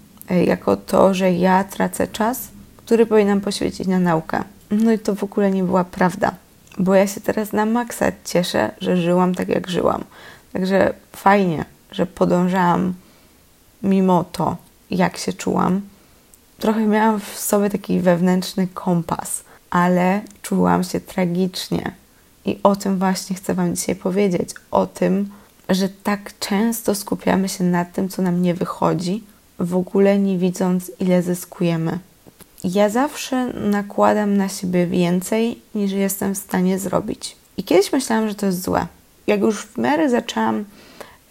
jako 0.46 0.76
to, 0.76 1.14
że 1.14 1.32
ja 1.32 1.64
tracę 1.64 2.08
czas, 2.08 2.48
który 2.76 3.06
powinnam 3.06 3.40
poświęcić 3.40 3.86
na 3.86 3.98
naukę. 3.98 4.44
No 4.70 4.92
i 4.92 4.98
to 4.98 5.14
w 5.14 5.24
ogóle 5.24 5.50
nie 5.50 5.64
była 5.64 5.84
prawda, 5.84 6.34
bo 6.78 6.94
ja 6.94 7.06
się 7.06 7.20
teraz 7.20 7.52
na 7.52 7.66
maksa 7.66 8.06
cieszę, 8.24 8.70
że 8.80 8.96
żyłam 8.96 9.34
tak, 9.34 9.48
jak 9.48 9.70
żyłam. 9.70 10.04
Także 10.52 10.94
fajnie, 11.12 11.64
że 11.90 12.06
podążałam 12.06 12.94
mimo 13.82 14.24
to, 14.24 14.56
jak 14.90 15.16
się 15.16 15.32
czułam, 15.32 15.80
trochę 16.60 16.86
miałam 16.86 17.20
w 17.20 17.38
sobie 17.38 17.70
taki 17.70 18.00
wewnętrzny 18.00 18.68
kompas, 18.74 19.44
ale 19.70 20.20
czułam 20.42 20.84
się 20.84 21.00
tragicznie. 21.00 21.92
I 22.44 22.58
o 22.62 22.76
tym 22.76 22.98
właśnie 22.98 23.36
chcę 23.36 23.54
Wam 23.54 23.76
dzisiaj 23.76 23.96
powiedzieć. 23.96 24.50
O 24.70 24.86
tym, 24.86 25.30
że 25.68 25.88
tak 25.88 26.38
często 26.38 26.94
skupiamy 26.94 27.48
się 27.48 27.64
na 27.64 27.84
tym, 27.84 28.08
co 28.08 28.22
nam 28.22 28.42
nie 28.42 28.54
wychodzi, 28.54 29.24
w 29.58 29.76
ogóle 29.76 30.18
nie 30.18 30.38
widząc, 30.38 30.92
ile 31.00 31.22
zyskujemy. 31.22 31.98
Ja 32.64 32.88
zawsze 32.88 33.46
nakładam 33.46 34.36
na 34.36 34.48
siebie 34.48 34.86
więcej, 34.86 35.62
niż 35.74 35.92
jestem 35.92 36.34
w 36.34 36.38
stanie 36.38 36.78
zrobić. 36.78 37.36
I 37.56 37.64
kiedyś 37.64 37.92
myślałam, 37.92 38.28
że 38.28 38.34
to 38.34 38.46
jest 38.46 38.62
złe. 38.62 38.86
Jak 39.26 39.40
już 39.40 39.62
w 39.62 39.78
miarę 39.78 40.10
zaczęłam 40.10 40.64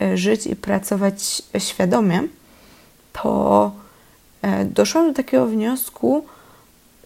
e, 0.01 0.17
żyć 0.17 0.47
i 0.47 0.55
pracować 0.55 1.41
świadomie, 1.57 2.23
to 3.13 3.71
doszłam 4.65 5.07
do 5.07 5.13
takiego 5.13 5.47
wniosku, 5.47 6.25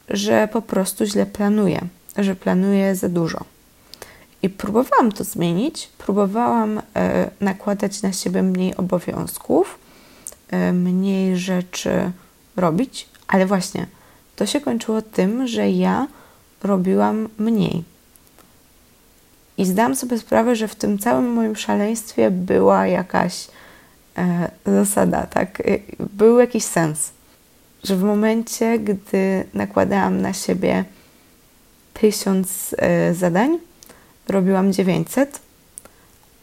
że 0.09 0.47
po 0.47 0.61
prostu 0.61 1.05
źle 1.05 1.25
planuję, 1.25 1.81
że 2.17 2.35
planuję 2.35 2.95
za 2.95 3.09
dużo. 3.09 3.39
I 4.41 4.49
próbowałam 4.49 5.11
to 5.11 5.23
zmienić, 5.23 5.89
próbowałam 5.97 6.81
e, 6.95 7.29
nakładać 7.39 8.01
na 8.01 8.13
siebie 8.13 8.43
mniej 8.43 8.75
obowiązków, 8.75 9.79
e, 10.51 10.73
mniej 10.73 11.37
rzeczy 11.37 12.11
robić, 12.55 13.09
ale 13.27 13.45
właśnie 13.45 13.85
to 14.35 14.45
się 14.45 14.61
kończyło 14.61 15.01
tym, 15.01 15.47
że 15.47 15.69
ja 15.69 16.07
robiłam 16.63 17.29
mniej. 17.37 17.83
I 19.57 19.65
zdałam 19.65 19.95
sobie 19.95 20.17
sprawę, 20.17 20.55
że 20.55 20.67
w 20.67 20.75
tym 20.75 20.99
całym 20.99 21.33
moim 21.33 21.55
szaleństwie 21.55 22.31
była 22.31 22.87
jakaś 22.87 23.47
e, 24.17 24.51
zasada, 24.65 25.25
tak? 25.25 25.59
E, 25.59 25.63
był 25.99 26.39
jakiś 26.39 26.63
sens. 26.63 27.11
Że 27.83 27.95
w 27.95 28.03
momencie, 28.03 28.79
gdy 28.79 29.45
nakładałam 29.53 30.21
na 30.21 30.33
siebie 30.33 30.85
tysiąc 31.93 32.75
e, 32.77 33.13
zadań, 33.13 33.57
robiłam 34.27 34.73
900, 34.73 35.39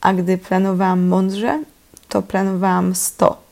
a 0.00 0.12
gdy 0.12 0.38
planowałam 0.38 1.06
mądrze, 1.06 1.62
to 2.08 2.22
planowałam 2.22 2.94
100. 2.94 3.42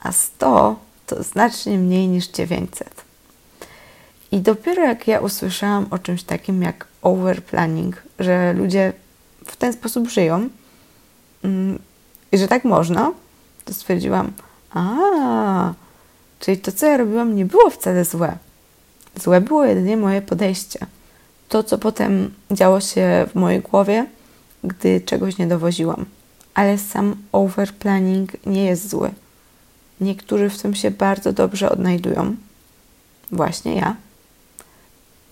A 0.00 0.12
100 0.12 0.76
to 1.06 1.22
znacznie 1.22 1.78
mniej 1.78 2.08
niż 2.08 2.28
900. 2.28 3.04
I 4.32 4.40
dopiero 4.40 4.82
jak 4.82 5.08
ja 5.08 5.20
usłyszałam 5.20 5.86
o 5.90 5.98
czymś 5.98 6.22
takim 6.22 6.62
jak 6.62 6.86
overplanning, 7.02 8.02
że 8.18 8.52
ludzie 8.52 8.92
w 9.46 9.56
ten 9.56 9.72
sposób 9.72 10.08
żyją 10.08 10.48
mm, 11.44 11.78
i 12.32 12.38
że 12.38 12.48
tak 12.48 12.64
można, 12.64 13.12
to 13.64 13.74
stwierdziłam, 13.74 14.32
a, 14.70 15.74
czyli 16.40 16.58
to, 16.58 16.72
co 16.72 16.86
ja 16.86 16.96
robiłam, 16.96 17.36
nie 17.36 17.44
było 17.44 17.70
wcale 17.70 18.04
złe. 18.04 18.38
Złe 19.16 19.40
było 19.40 19.64
jedynie 19.64 19.96
moje 19.96 20.22
podejście. 20.22 20.86
To, 21.48 21.62
co 21.62 21.78
potem 21.78 22.34
działo 22.50 22.80
się 22.80 23.26
w 23.32 23.34
mojej 23.34 23.60
głowie, 23.60 24.06
gdy 24.64 25.00
czegoś 25.00 25.38
nie 25.38 25.46
dowoziłam. 25.46 26.04
Ale 26.54 26.78
sam 26.78 27.16
overplanning 27.32 28.46
nie 28.46 28.64
jest 28.64 28.88
zły. 28.88 29.10
Niektórzy 30.00 30.50
w 30.50 30.62
tym 30.62 30.74
się 30.74 30.90
bardzo 30.90 31.32
dobrze 31.32 31.70
odnajdują. 31.70 32.36
Właśnie 33.32 33.74
ja. 33.74 33.96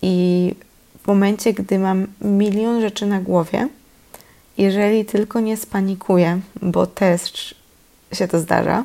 I 0.03 0.55
w 1.03 1.07
momencie, 1.07 1.53
gdy 1.53 1.79
mam 1.79 2.07
milion 2.21 2.81
rzeczy 2.81 3.07
na 3.07 3.21
głowie, 3.21 3.69
jeżeli 4.59 5.05
tylko 5.05 5.41
nie 5.41 5.57
spanikuję, 5.57 6.41
bo 6.63 6.87
też 6.87 7.55
się 8.13 8.29
to 8.29 8.41
zdarza, 8.41 8.85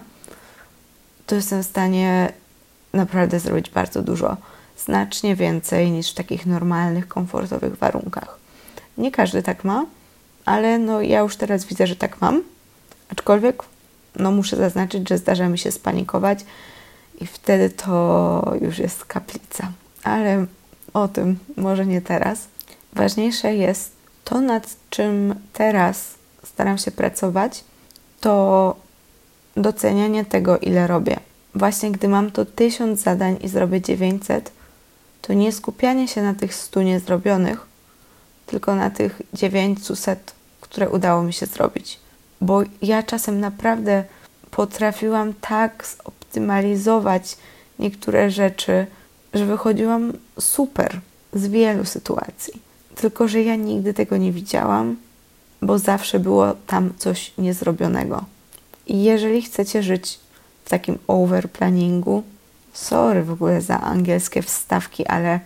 to 1.31 1.35
jestem 1.35 1.63
w 1.63 1.65
stanie 1.65 2.33
naprawdę 2.93 3.39
zrobić 3.39 3.69
bardzo 3.69 4.01
dużo. 4.01 4.37
Znacznie 4.77 5.35
więcej 5.35 5.91
niż 5.91 6.11
w 6.11 6.13
takich 6.13 6.45
normalnych, 6.45 7.07
komfortowych 7.07 7.75
warunkach. 7.75 8.37
Nie 8.97 9.11
każdy 9.11 9.43
tak 9.43 9.63
ma, 9.63 9.85
ale 10.45 10.79
no 10.79 11.01
ja 11.01 11.19
już 11.19 11.35
teraz 11.35 11.65
widzę, 11.65 11.87
że 11.87 11.95
tak 11.95 12.21
mam. 12.21 12.43
Aczkolwiek 13.09 13.63
no 14.15 14.31
muszę 14.31 14.55
zaznaczyć, 14.57 15.09
że 15.09 15.17
zdarza 15.17 15.49
mi 15.49 15.57
się 15.57 15.71
spanikować 15.71 16.45
i 17.21 17.27
wtedy 17.27 17.69
to 17.69 18.53
już 18.61 18.77
jest 18.77 19.05
kaplica. 19.05 19.71
Ale 20.03 20.45
o 20.93 21.07
tym 21.07 21.39
może 21.57 21.85
nie 21.85 22.01
teraz. 22.01 22.47
Ważniejsze 22.93 23.55
jest 23.55 23.91
to, 24.23 24.41
nad 24.41 24.75
czym 24.89 25.35
teraz 25.53 26.15
staram 26.43 26.77
się 26.77 26.91
pracować, 26.91 27.63
to 28.21 28.75
docenianie 29.57 30.25
tego, 30.25 30.57
ile 30.57 30.87
robię. 30.87 31.19
Właśnie 31.55 31.91
gdy 31.91 32.07
mam 32.07 32.31
to 32.31 32.45
tysiąc 32.45 32.99
zadań 32.99 33.37
i 33.41 33.47
zrobię 33.47 33.81
900, 33.81 34.51
to 35.21 35.33
nie 35.33 35.51
skupianie 35.51 36.07
się 36.07 36.21
na 36.21 36.33
tych 36.33 36.55
100 36.55 36.81
niezrobionych, 36.81 37.65
tylko 38.45 38.75
na 38.75 38.89
tych 38.89 39.21
900, 39.33 40.33
które 40.61 40.89
udało 40.89 41.23
mi 41.23 41.33
się 41.33 41.45
zrobić. 41.45 41.99
Bo 42.41 42.61
ja 42.81 43.03
czasem 43.03 43.39
naprawdę 43.39 44.03
potrafiłam 44.51 45.33
tak 45.41 45.85
zoptymalizować 45.97 47.37
niektóre 47.79 48.31
rzeczy, 48.31 48.87
że 49.33 49.45
wychodziłam 49.45 50.13
super 50.39 50.99
z 51.33 51.47
wielu 51.47 51.85
sytuacji. 51.85 52.53
Tylko, 52.95 53.27
że 53.27 53.41
ja 53.41 53.55
nigdy 53.55 53.93
tego 53.93 54.17
nie 54.17 54.31
widziałam, 54.31 54.95
bo 55.61 55.79
zawsze 55.79 56.19
było 56.19 56.53
tam 56.67 56.93
coś 56.97 57.33
niezrobionego. 57.37 58.25
Jeżeli 58.87 59.41
chcecie 59.41 59.83
żyć 59.83 60.19
w 60.65 60.69
takim 60.69 60.97
overplanningu, 61.07 62.23
sorry 62.73 63.23
w 63.23 63.31
ogóle 63.31 63.61
za 63.61 63.81
angielskie 63.81 64.41
wstawki, 64.41 65.07
ale 65.07 65.39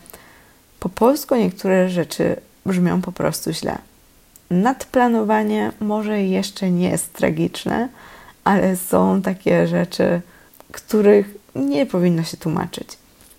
po 0.79 0.89
polsku 0.89 1.35
niektóre 1.35 1.89
rzeczy 1.89 2.35
brzmią 2.65 3.01
po 3.01 3.11
prostu 3.11 3.53
źle. 3.53 3.77
Nadplanowanie 4.49 5.71
może 5.79 6.23
jeszcze 6.23 6.71
nie 6.71 6.89
jest 6.89 7.13
tragiczne, 7.13 7.89
ale 8.43 8.75
są 8.75 9.21
takie 9.21 9.67
rzeczy, 9.67 10.21
których 10.71 11.35
nie 11.55 11.85
powinno 11.85 12.23
się 12.23 12.37
tłumaczyć. 12.37 12.87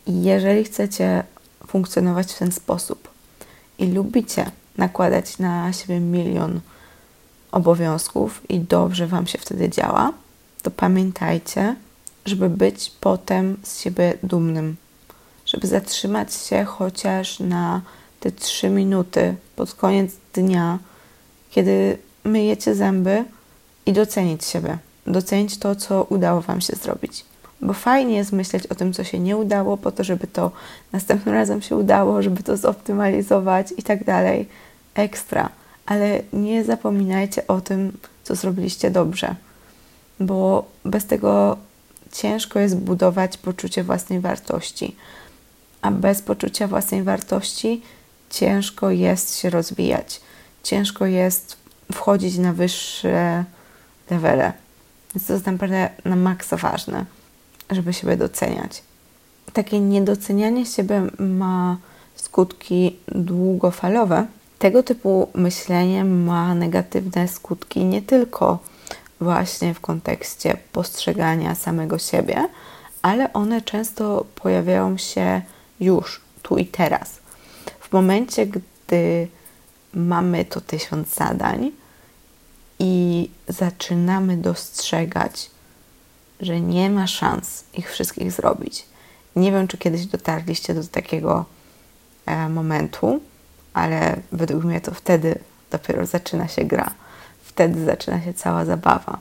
Jeżeli 0.07 0.65
chcecie 0.65 1.23
funkcjonować 1.67 2.33
w 2.33 2.39
ten 2.39 2.53
sposób 2.53 3.09
i 3.79 3.87
lubicie 3.87 4.51
nakładać 4.79 5.39
na 5.39 5.73
siebie 5.73 6.01
milion 6.01 6.61
obowiązków 7.57 8.43
i 8.49 8.61
dobrze 8.61 9.07
Wam 9.07 9.27
się 9.27 9.39
wtedy 9.39 9.69
działa, 9.69 10.13
to 10.63 10.71
pamiętajcie, 10.71 11.77
żeby 12.27 12.49
być 12.49 12.93
potem 13.01 13.57
z 13.63 13.81
siebie 13.81 14.15
dumnym, 14.23 14.77
żeby 15.47 15.67
zatrzymać 15.67 16.35
się 16.35 16.65
chociaż 16.65 17.41
na 17.41 17.81
te 18.21 18.33
trzy 18.33 18.69
minuty 18.69 19.37
pod 19.57 19.75
koniec 19.75 20.13
dnia, 20.35 20.79
kiedy 21.51 21.99
myjecie 22.25 22.75
zęby 22.75 23.25
i 23.87 23.93
docenić 23.93 24.45
siebie, 24.45 24.79
docenić 25.07 25.59
to, 25.59 25.77
co 25.77 26.05
udało 26.05 26.41
Wam 26.41 26.61
się 26.61 26.77
zrobić 26.77 27.25
bo 27.61 27.73
fajnie 27.73 28.17
jest 28.17 28.33
myśleć 28.33 28.67
o 28.67 28.75
tym, 28.75 28.93
co 28.93 29.05
się 29.05 29.19
nie 29.19 29.37
udało, 29.37 29.77
po 29.77 29.93
to, 29.93 30.05
żeby 30.05 30.27
to 30.27 30.51
następnym 30.93 31.35
razem 31.35 31.63
się 31.63 31.77
udało, 31.77 32.23
żeby 32.23 32.43
to 32.43 32.57
zoptymalizować 32.57 33.67
i 33.77 33.83
tak 33.83 34.05
dalej. 34.05 34.49
Ekstra. 34.95 35.51
Ale 35.87 36.23
nie 36.33 36.65
zapominajcie 36.65 37.47
o 37.47 37.61
tym, 37.61 37.99
co 38.25 38.35
zrobiliście 38.35 38.91
dobrze, 38.91 39.35
bo 40.21 40.65
bez 40.85 41.07
tego 41.07 41.57
ciężko 42.13 42.59
jest 42.59 42.77
budować 42.77 43.37
poczucie 43.37 43.85
własnej 43.85 44.21
wartości, 44.21 44.97
a 45.83 45.91
bez 45.91 46.23
poczucia 46.23 46.69
własnej 46.69 47.03
wartości 47.03 47.83
ciężko 48.31 48.91
jest 48.91 49.39
się 49.39 49.51
rozwijać, 49.51 50.21
ciężko 50.63 51.07
jest 51.07 51.57
wchodzić 51.93 52.39
na 52.39 52.53
wyższe 52.53 53.45
levele. 54.11 54.53
Więc 55.15 55.27
to 55.27 55.33
jest 55.33 55.47
naprawdę 55.47 55.91
na 56.05 56.17
maksa 56.17 56.57
ważne 56.57 57.05
żeby 57.71 57.93
siebie 57.93 58.17
doceniać. 58.17 58.83
Takie 59.53 59.81
niedocenianie 59.81 60.67
siebie 60.67 61.03
ma 61.19 61.77
skutki 62.17 62.97
długofalowe. 63.09 64.27
Tego 64.59 64.83
typu 64.83 65.29
myślenie 65.35 66.05
ma 66.05 66.55
negatywne 66.55 67.29
skutki 67.29 67.85
nie 67.85 68.03
tylko 68.03 68.59
właśnie 69.21 69.75
w 69.75 69.81
kontekście 69.81 70.57
postrzegania 70.73 71.55
samego 71.55 71.99
siebie, 71.99 72.49
ale 73.03 73.33
one 73.33 73.63
często 73.63 74.27
pojawiają 74.35 74.99
się 74.99 75.43
już, 75.81 76.21
tu 76.43 76.57
i 76.57 76.67
teraz. 76.67 77.19
W 77.81 77.93
momencie, 77.93 78.47
gdy 78.47 79.29
mamy 79.95 80.45
to 80.45 80.61
tysiąc 80.61 81.15
zadań 81.15 81.71
i 82.79 83.31
zaczynamy 83.49 84.37
dostrzegać 84.37 85.51
że 86.41 86.61
nie 86.61 86.91
ma 86.91 87.07
szans 87.07 87.65
ich 87.75 87.91
wszystkich 87.91 88.33
zrobić. 88.33 88.87
Nie 89.37 89.53
wiem, 89.53 89.69
czy 89.69 89.79
kiedyś 89.79 90.07
dotarliście 90.07 90.75
do 90.75 90.85
takiego 90.85 91.45
e, 92.27 92.49
momentu, 92.49 93.21
ale 93.77 94.17
według 94.33 94.65
mnie 94.65 94.81
to 94.81 94.95
wtedy 94.95 95.39
dopiero 95.71 96.07
zaczyna 96.07 96.49
się 96.49 96.65
gra. 96.65 96.91
Wtedy 97.43 97.85
zaczyna 97.85 98.21
się 98.21 98.35
cała 98.35 98.65
zabawa. 98.65 99.19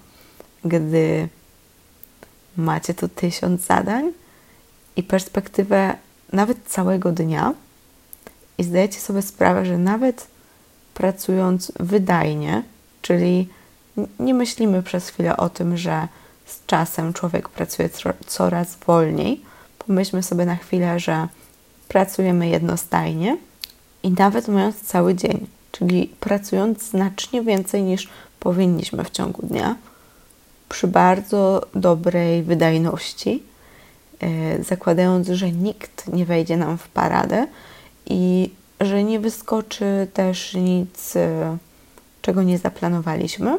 Gdy 0.66 1.30
macie 2.58 2.94
tu 2.94 3.08
tysiąc 3.08 3.62
zadań 3.62 4.12
i 4.96 5.04
perspektywę 5.04 5.96
nawet 6.34 6.58
całego 6.68 7.12
dnia 7.12 7.54
i 8.58 8.64
zdajecie 8.64 9.00
sobie 9.00 9.22
sprawę, 9.22 9.66
że 9.66 9.78
nawet 9.78 10.28
pracując 10.94 11.72
wydajnie, 11.80 12.64
czyli 13.02 13.50
nie 14.20 14.34
myślimy 14.34 14.84
przez 14.84 15.10
chwilę 15.10 15.38
o 15.38 15.50
tym, 15.50 15.78
że 15.78 16.08
z 16.46 16.66
czasem 16.66 17.14
człowiek 17.14 17.50
pracuje 17.50 17.90
coraz 18.28 18.76
wolniej. 18.88 19.42
Pomyślmy 19.80 20.24
sobie 20.24 20.46
na 20.46 20.56
chwilę, 20.56 21.00
że 21.00 21.28
pracujemy 21.88 22.48
jednostajnie 22.48 23.38
i 24.06 24.12
nawet 24.12 24.48
mając 24.48 24.82
cały 24.82 25.16
dzień, 25.16 25.48
czyli 25.72 26.08
pracując 26.20 26.84
znacznie 26.84 27.42
więcej 27.42 27.84
niż 27.84 28.10
powinniśmy 28.40 29.04
w 29.04 29.10
ciągu 29.10 29.48
dnia, 29.48 29.76
przy 30.70 30.88
bardzo 30.88 31.62
dobrej 31.76 32.44
wydajności, 32.44 33.44
e, 34.20 34.64
zakładając, 34.64 35.28
że 35.28 35.52
nikt 35.52 36.14
nie 36.14 36.26
wejdzie 36.26 36.58
nam 36.58 36.78
w 36.78 36.88
paradę 36.88 37.48
i 38.06 38.52
że 38.82 39.04
nie 39.04 39.20
wyskoczy 39.20 40.08
też 40.14 40.54
nic, 40.54 41.16
e, 41.16 41.58
czego 42.22 42.44
nie 42.44 42.58
zaplanowaliśmy. 42.58 43.58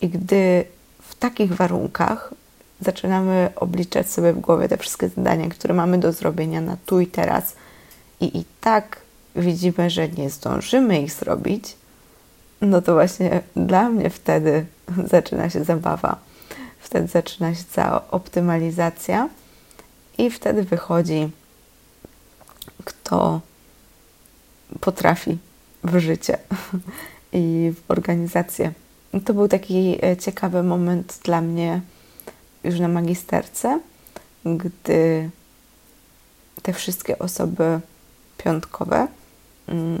I 0.00 0.08
gdy 0.08 0.64
w 1.02 1.14
takich 1.14 1.52
warunkach 1.52 2.34
zaczynamy 2.80 3.50
obliczać 3.56 4.10
sobie 4.10 4.32
w 4.32 4.40
głowie 4.40 4.68
te 4.68 4.76
wszystkie 4.76 5.08
zadania, 5.08 5.48
które 5.48 5.74
mamy 5.74 5.98
do 5.98 6.12
zrobienia 6.12 6.60
na 6.60 6.76
tu 6.86 7.00
i 7.00 7.06
teraz, 7.06 7.56
i 8.20 8.38
i 8.38 8.44
tak 8.60 9.09
widzimy, 9.36 9.90
że 9.90 10.08
nie 10.08 10.30
zdążymy 10.30 11.02
ich 11.02 11.12
zrobić, 11.12 11.76
no 12.60 12.82
to 12.82 12.92
właśnie 12.92 13.40
dla 13.56 13.88
mnie 13.88 14.10
wtedy 14.10 14.66
zaczyna 15.12 15.50
się 15.50 15.64
zabawa. 15.64 16.16
Wtedy 16.80 17.08
zaczyna 17.08 17.54
się 17.54 17.64
cała 17.70 18.10
optymalizacja 18.10 19.28
i 20.18 20.30
wtedy 20.30 20.62
wychodzi, 20.62 21.30
kto 22.84 23.40
potrafi 24.80 25.38
w 25.84 25.98
życie 25.98 26.38
i 27.32 27.72
w 27.76 27.90
organizację. 27.90 28.72
To 29.24 29.34
był 29.34 29.48
taki 29.48 29.98
e, 30.04 30.16
ciekawy 30.16 30.62
moment 30.62 31.18
dla 31.24 31.40
mnie 31.40 31.80
już 32.64 32.80
na 32.80 32.88
magisterce, 32.88 33.80
gdy 34.44 35.30
te 36.62 36.72
wszystkie 36.72 37.18
osoby 37.18 37.80
piątkowe 38.38 39.08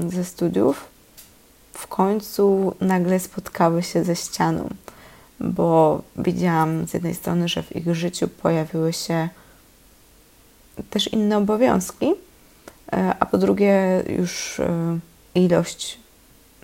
ze 0.08 0.24
studiów 0.24 0.88
w 1.72 1.86
końcu 1.86 2.74
nagle 2.80 3.20
spotkały 3.20 3.82
się 3.82 4.04
ze 4.04 4.16
ścianą, 4.16 4.68
bo 5.40 6.02
widziałam 6.16 6.86
z 6.86 6.94
jednej 6.94 7.14
strony, 7.14 7.48
że 7.48 7.62
w 7.62 7.76
ich 7.76 7.94
życiu 7.94 8.28
pojawiły 8.28 8.92
się 8.92 9.28
też 10.90 11.08
inne 11.08 11.38
obowiązki, 11.38 12.12
e, 12.92 13.14
a 13.20 13.26
po 13.26 13.38
drugie 13.38 14.02
już 14.18 14.60
e, 14.60 14.98
ilość 15.34 15.98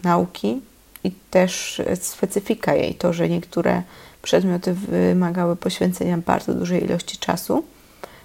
nauki 0.03 0.61
i 1.05 1.13
też 1.31 1.83
specyfika 2.01 2.75
jej, 2.75 2.95
to, 2.95 3.13
że 3.13 3.29
niektóre 3.29 3.83
przedmioty 4.23 4.75
wymagały 4.75 5.57
poświęcenia 5.57 6.19
bardzo 6.19 6.55
dużej 6.55 6.85
ilości 6.85 7.19
czasu, 7.19 7.65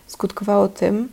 skutkowało 0.08 0.68
tym, 0.68 1.10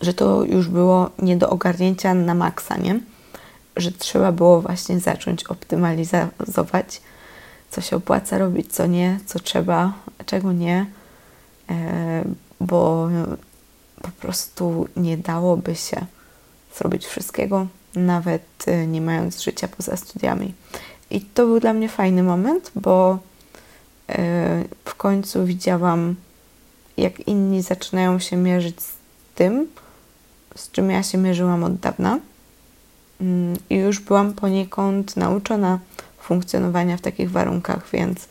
że 0.00 0.14
to 0.14 0.44
już 0.44 0.68
było 0.68 1.10
nie 1.18 1.36
do 1.36 1.50
ogarnięcia 1.50 2.14
na 2.14 2.34
maksa, 2.34 2.76
nie? 2.76 3.00
Że 3.76 3.92
trzeba 3.92 4.32
było 4.32 4.60
właśnie 4.60 5.00
zacząć 5.00 5.44
optymalizować, 5.44 7.00
co 7.70 7.80
się 7.80 7.96
opłaca 7.96 8.38
robić, 8.38 8.72
co 8.72 8.86
nie, 8.86 9.18
co 9.26 9.38
trzeba, 9.38 9.92
czego 10.26 10.52
nie, 10.52 10.86
e, 11.70 12.24
bo 12.60 13.08
po 14.02 14.08
prostu 14.20 14.88
nie 14.96 15.16
dałoby 15.16 15.74
się 15.74 16.06
zrobić 16.76 17.06
wszystkiego, 17.06 17.66
nawet 17.94 18.42
e, 18.66 18.86
nie 18.86 19.00
mając 19.00 19.42
życia 19.42 19.68
poza 19.68 19.96
studiami. 19.96 20.54
I 21.10 21.20
to 21.20 21.46
był 21.46 21.60
dla 21.60 21.72
mnie 21.72 21.88
fajny 21.88 22.22
moment, 22.22 22.70
bo 22.74 23.18
e, 24.08 24.64
w 24.84 24.94
końcu 24.94 25.44
widziałam, 25.44 26.14
jak 26.96 27.28
inni 27.28 27.62
zaczynają 27.62 28.18
się 28.18 28.36
mierzyć 28.36 28.82
z 28.82 28.92
tym, 29.34 29.66
z 30.56 30.70
czym 30.70 30.90
ja 30.90 31.02
się 31.02 31.18
mierzyłam 31.18 31.64
od 31.64 31.76
dawna. 31.76 32.18
Mm, 33.20 33.56
I 33.70 33.76
już 33.76 34.00
byłam 34.00 34.32
poniekąd 34.32 35.16
nauczona 35.16 35.78
funkcjonowania 36.18 36.96
w 36.96 37.00
takich 37.00 37.30
warunkach, 37.30 37.90
więc 37.92 38.28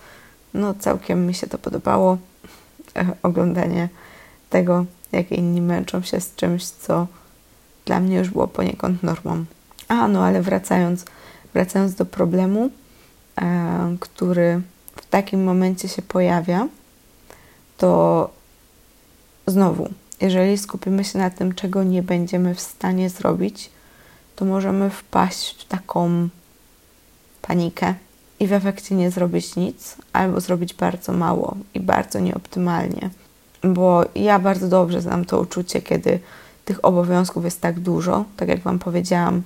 no 0.54 0.74
całkiem 0.74 1.28
mi 1.28 1.34
się 1.34 1.48
to 1.48 1.58
podobało. 1.58 2.18
Oglądanie 3.24 3.90
tego, 4.50 4.86
jak 5.12 5.32
inni 5.32 5.62
męczą 5.62 6.02
się 6.02 6.22
z 6.22 6.36
czymś, 6.36 6.66
co 6.66 7.08
dla 7.86 8.00
mnie 8.00 8.18
już 8.18 8.30
było 8.30 8.48
poniekąd 8.48 9.04
normą. 9.04 9.46
A 9.88 10.08
no, 10.08 10.26
ale 10.26 10.42
wracając, 10.42 11.06
wracając 11.54 11.96
do 11.96 12.06
problemu, 12.06 12.70
e, 13.42 13.98
który 14.00 14.62
w 14.96 15.06
takim 15.06 15.44
momencie 15.44 15.88
się 15.88 16.02
pojawia, 16.02 16.68
to 17.78 18.30
znowu 19.48 19.90
jeżeli 20.22 20.58
skupimy 20.58 21.04
się 21.04 21.20
na 21.20 21.30
tym, 21.30 21.56
czego 21.56 21.84
nie 21.84 22.04
będziemy 22.04 22.56
w 22.56 22.62
stanie 22.62 23.10
zrobić, 23.10 23.70
to 24.36 24.46
możemy 24.46 24.90
wpaść 24.90 25.64
w 25.64 25.68
taką 25.68 26.30
panikę 27.42 27.94
i 28.40 28.48
w 28.48 28.54
efekcie 28.54 28.96
nie 28.96 29.12
zrobić 29.12 29.56
nic, 29.56 29.96
albo 30.14 30.42
zrobić 30.42 30.74
bardzo 30.74 31.14
mało 31.14 31.58
i 31.74 31.80
bardzo 31.80 32.20
nieoptymalnie. 32.20 33.10
Bo 33.64 34.06
ja 34.16 34.40
bardzo 34.40 34.68
dobrze 34.68 35.02
znam 35.02 35.26
to 35.26 35.40
uczucie, 35.40 35.82
kiedy 35.82 36.20
tych 36.66 36.86
obowiązków 36.86 37.46
jest 37.46 37.62
tak 37.62 37.80
dużo, 37.80 38.26
tak 38.38 38.50
jak 38.50 38.60
Wam 38.60 38.80
powiedziałam, 38.80 39.42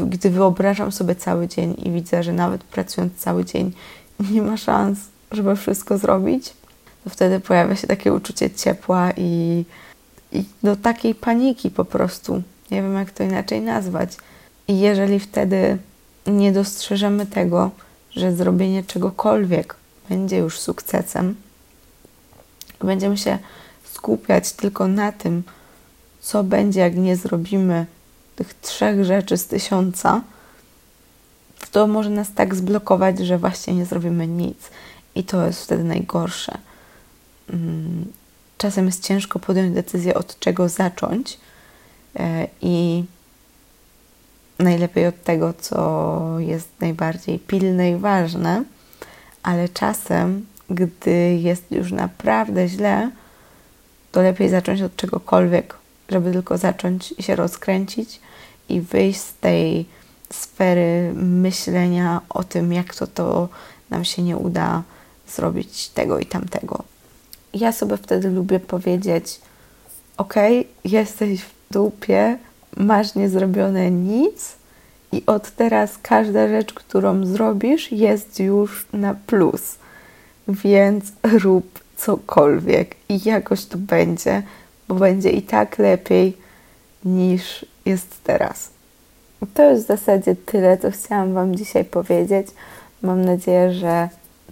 gdy 0.00 0.30
wyobrażam 0.30 0.92
sobie 0.92 1.14
cały 1.14 1.48
dzień 1.48 1.74
i 1.84 1.90
widzę, 1.90 2.22
że 2.22 2.32
nawet 2.32 2.64
pracując 2.64 3.14
cały 3.14 3.44
dzień 3.44 3.72
nie 4.30 4.42
ma 4.42 4.56
szans, 4.56 4.98
żeby 5.32 5.56
wszystko 5.56 5.98
zrobić, 5.98 6.52
to 7.04 7.10
wtedy 7.10 7.40
pojawia 7.40 7.76
się 7.76 7.86
takie 7.86 8.12
uczucie 8.12 8.50
ciepła 8.50 9.10
i, 9.16 9.64
i 10.32 10.44
do 10.62 10.76
takiej 10.76 11.14
paniki 11.14 11.70
po 11.70 11.84
prostu. 11.84 12.42
Nie 12.70 12.82
wiem, 12.82 12.94
jak 12.94 13.10
to 13.10 13.24
inaczej 13.24 13.60
nazwać. 13.60 14.16
I 14.68 14.80
jeżeli 14.80 15.20
wtedy 15.20 15.78
nie 16.26 16.52
dostrzeżemy 16.52 17.26
tego, 17.26 17.70
że 18.10 18.36
zrobienie 18.36 18.84
czegokolwiek 18.84 19.76
będzie 20.08 20.38
już 20.38 20.60
sukcesem, 20.60 21.34
będziemy 22.80 23.16
się 23.16 23.38
skupiać 23.84 24.52
tylko 24.52 24.88
na 24.88 25.12
tym, 25.12 25.42
co 26.20 26.44
będzie, 26.44 26.80
jak 26.80 26.96
nie 26.96 27.16
zrobimy 27.16 27.86
tych 28.36 28.54
trzech 28.54 29.04
rzeczy 29.04 29.36
z 29.36 29.46
tysiąca, 29.46 30.20
to 31.72 31.86
może 31.86 32.10
nas 32.10 32.34
tak 32.34 32.54
zblokować, 32.54 33.18
że 33.18 33.38
właśnie 33.38 33.74
nie 33.74 33.86
zrobimy 33.86 34.26
nic. 34.26 34.70
I 35.14 35.24
to 35.24 35.46
jest 35.46 35.62
wtedy 35.64 35.84
najgorsze. 35.84 36.58
Mm, 37.50 38.12
czasem 38.58 38.86
jest 38.86 39.04
ciężko 39.04 39.38
podjąć 39.38 39.74
decyzję, 39.74 40.14
od 40.14 40.38
czego 40.38 40.68
zacząć 40.68 41.38
e, 42.16 42.48
i 42.62 43.04
najlepiej 44.58 45.06
od 45.06 45.22
tego, 45.22 45.54
co 45.60 46.20
jest 46.38 46.68
najbardziej 46.80 47.38
pilne 47.38 47.90
i 47.90 47.96
ważne, 47.96 48.64
ale 49.42 49.68
czasem, 49.68 50.46
gdy 50.70 51.38
jest 51.42 51.70
już 51.70 51.92
naprawdę 51.92 52.68
źle, 52.68 53.10
to 54.12 54.22
lepiej 54.22 54.48
zacząć 54.48 54.82
od 54.82 54.96
czegokolwiek, 54.96 55.74
żeby 56.08 56.32
tylko 56.32 56.58
zacząć 56.58 57.14
się 57.20 57.36
rozkręcić 57.36 58.20
i 58.68 58.80
wyjść 58.80 59.20
z 59.20 59.34
tej 59.34 59.86
sfery 60.32 61.12
myślenia 61.14 62.20
o 62.28 62.44
tym, 62.44 62.72
jak 62.72 62.94
to, 62.94 63.06
to 63.06 63.48
nam 63.90 64.04
się 64.04 64.22
nie 64.22 64.36
uda 64.36 64.82
zrobić 65.28 65.88
tego 65.88 66.18
i 66.18 66.26
tamtego 66.26 66.91
ja 67.54 67.72
sobie 67.72 67.96
wtedy 67.96 68.30
lubię 68.30 68.60
powiedzieć: 68.60 69.40
OK, 70.16 70.34
jesteś 70.84 71.40
w 71.40 71.52
dupie, 71.70 72.38
masz 72.76 73.14
niezrobione 73.14 73.90
nic, 73.90 74.56
i 75.12 75.22
od 75.26 75.50
teraz 75.50 75.98
każda 76.02 76.48
rzecz, 76.48 76.72
którą 76.72 77.26
zrobisz, 77.26 77.92
jest 77.92 78.40
już 78.40 78.86
na 78.92 79.14
plus. 79.14 79.76
Więc 80.48 81.12
rób 81.22 81.80
cokolwiek 81.96 82.96
i 83.08 83.28
jakoś 83.28 83.64
to 83.64 83.78
będzie, 83.78 84.42
bo 84.88 84.94
będzie 84.94 85.30
i 85.30 85.42
tak 85.42 85.78
lepiej 85.78 86.36
niż 87.04 87.66
jest 87.86 88.24
teraz. 88.24 88.70
To 89.54 89.62
jest 89.70 89.84
w 89.84 89.86
zasadzie 89.86 90.36
tyle, 90.36 90.78
co 90.78 90.90
chciałam 90.90 91.34
Wam 91.34 91.54
dzisiaj 91.54 91.84
powiedzieć. 91.84 92.46
Mam 93.02 93.24
nadzieję, 93.24 93.72
że 93.72 94.08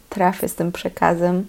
trafię 0.09 0.49
z 0.49 0.55
tym 0.55 0.73
przekazem 0.73 1.47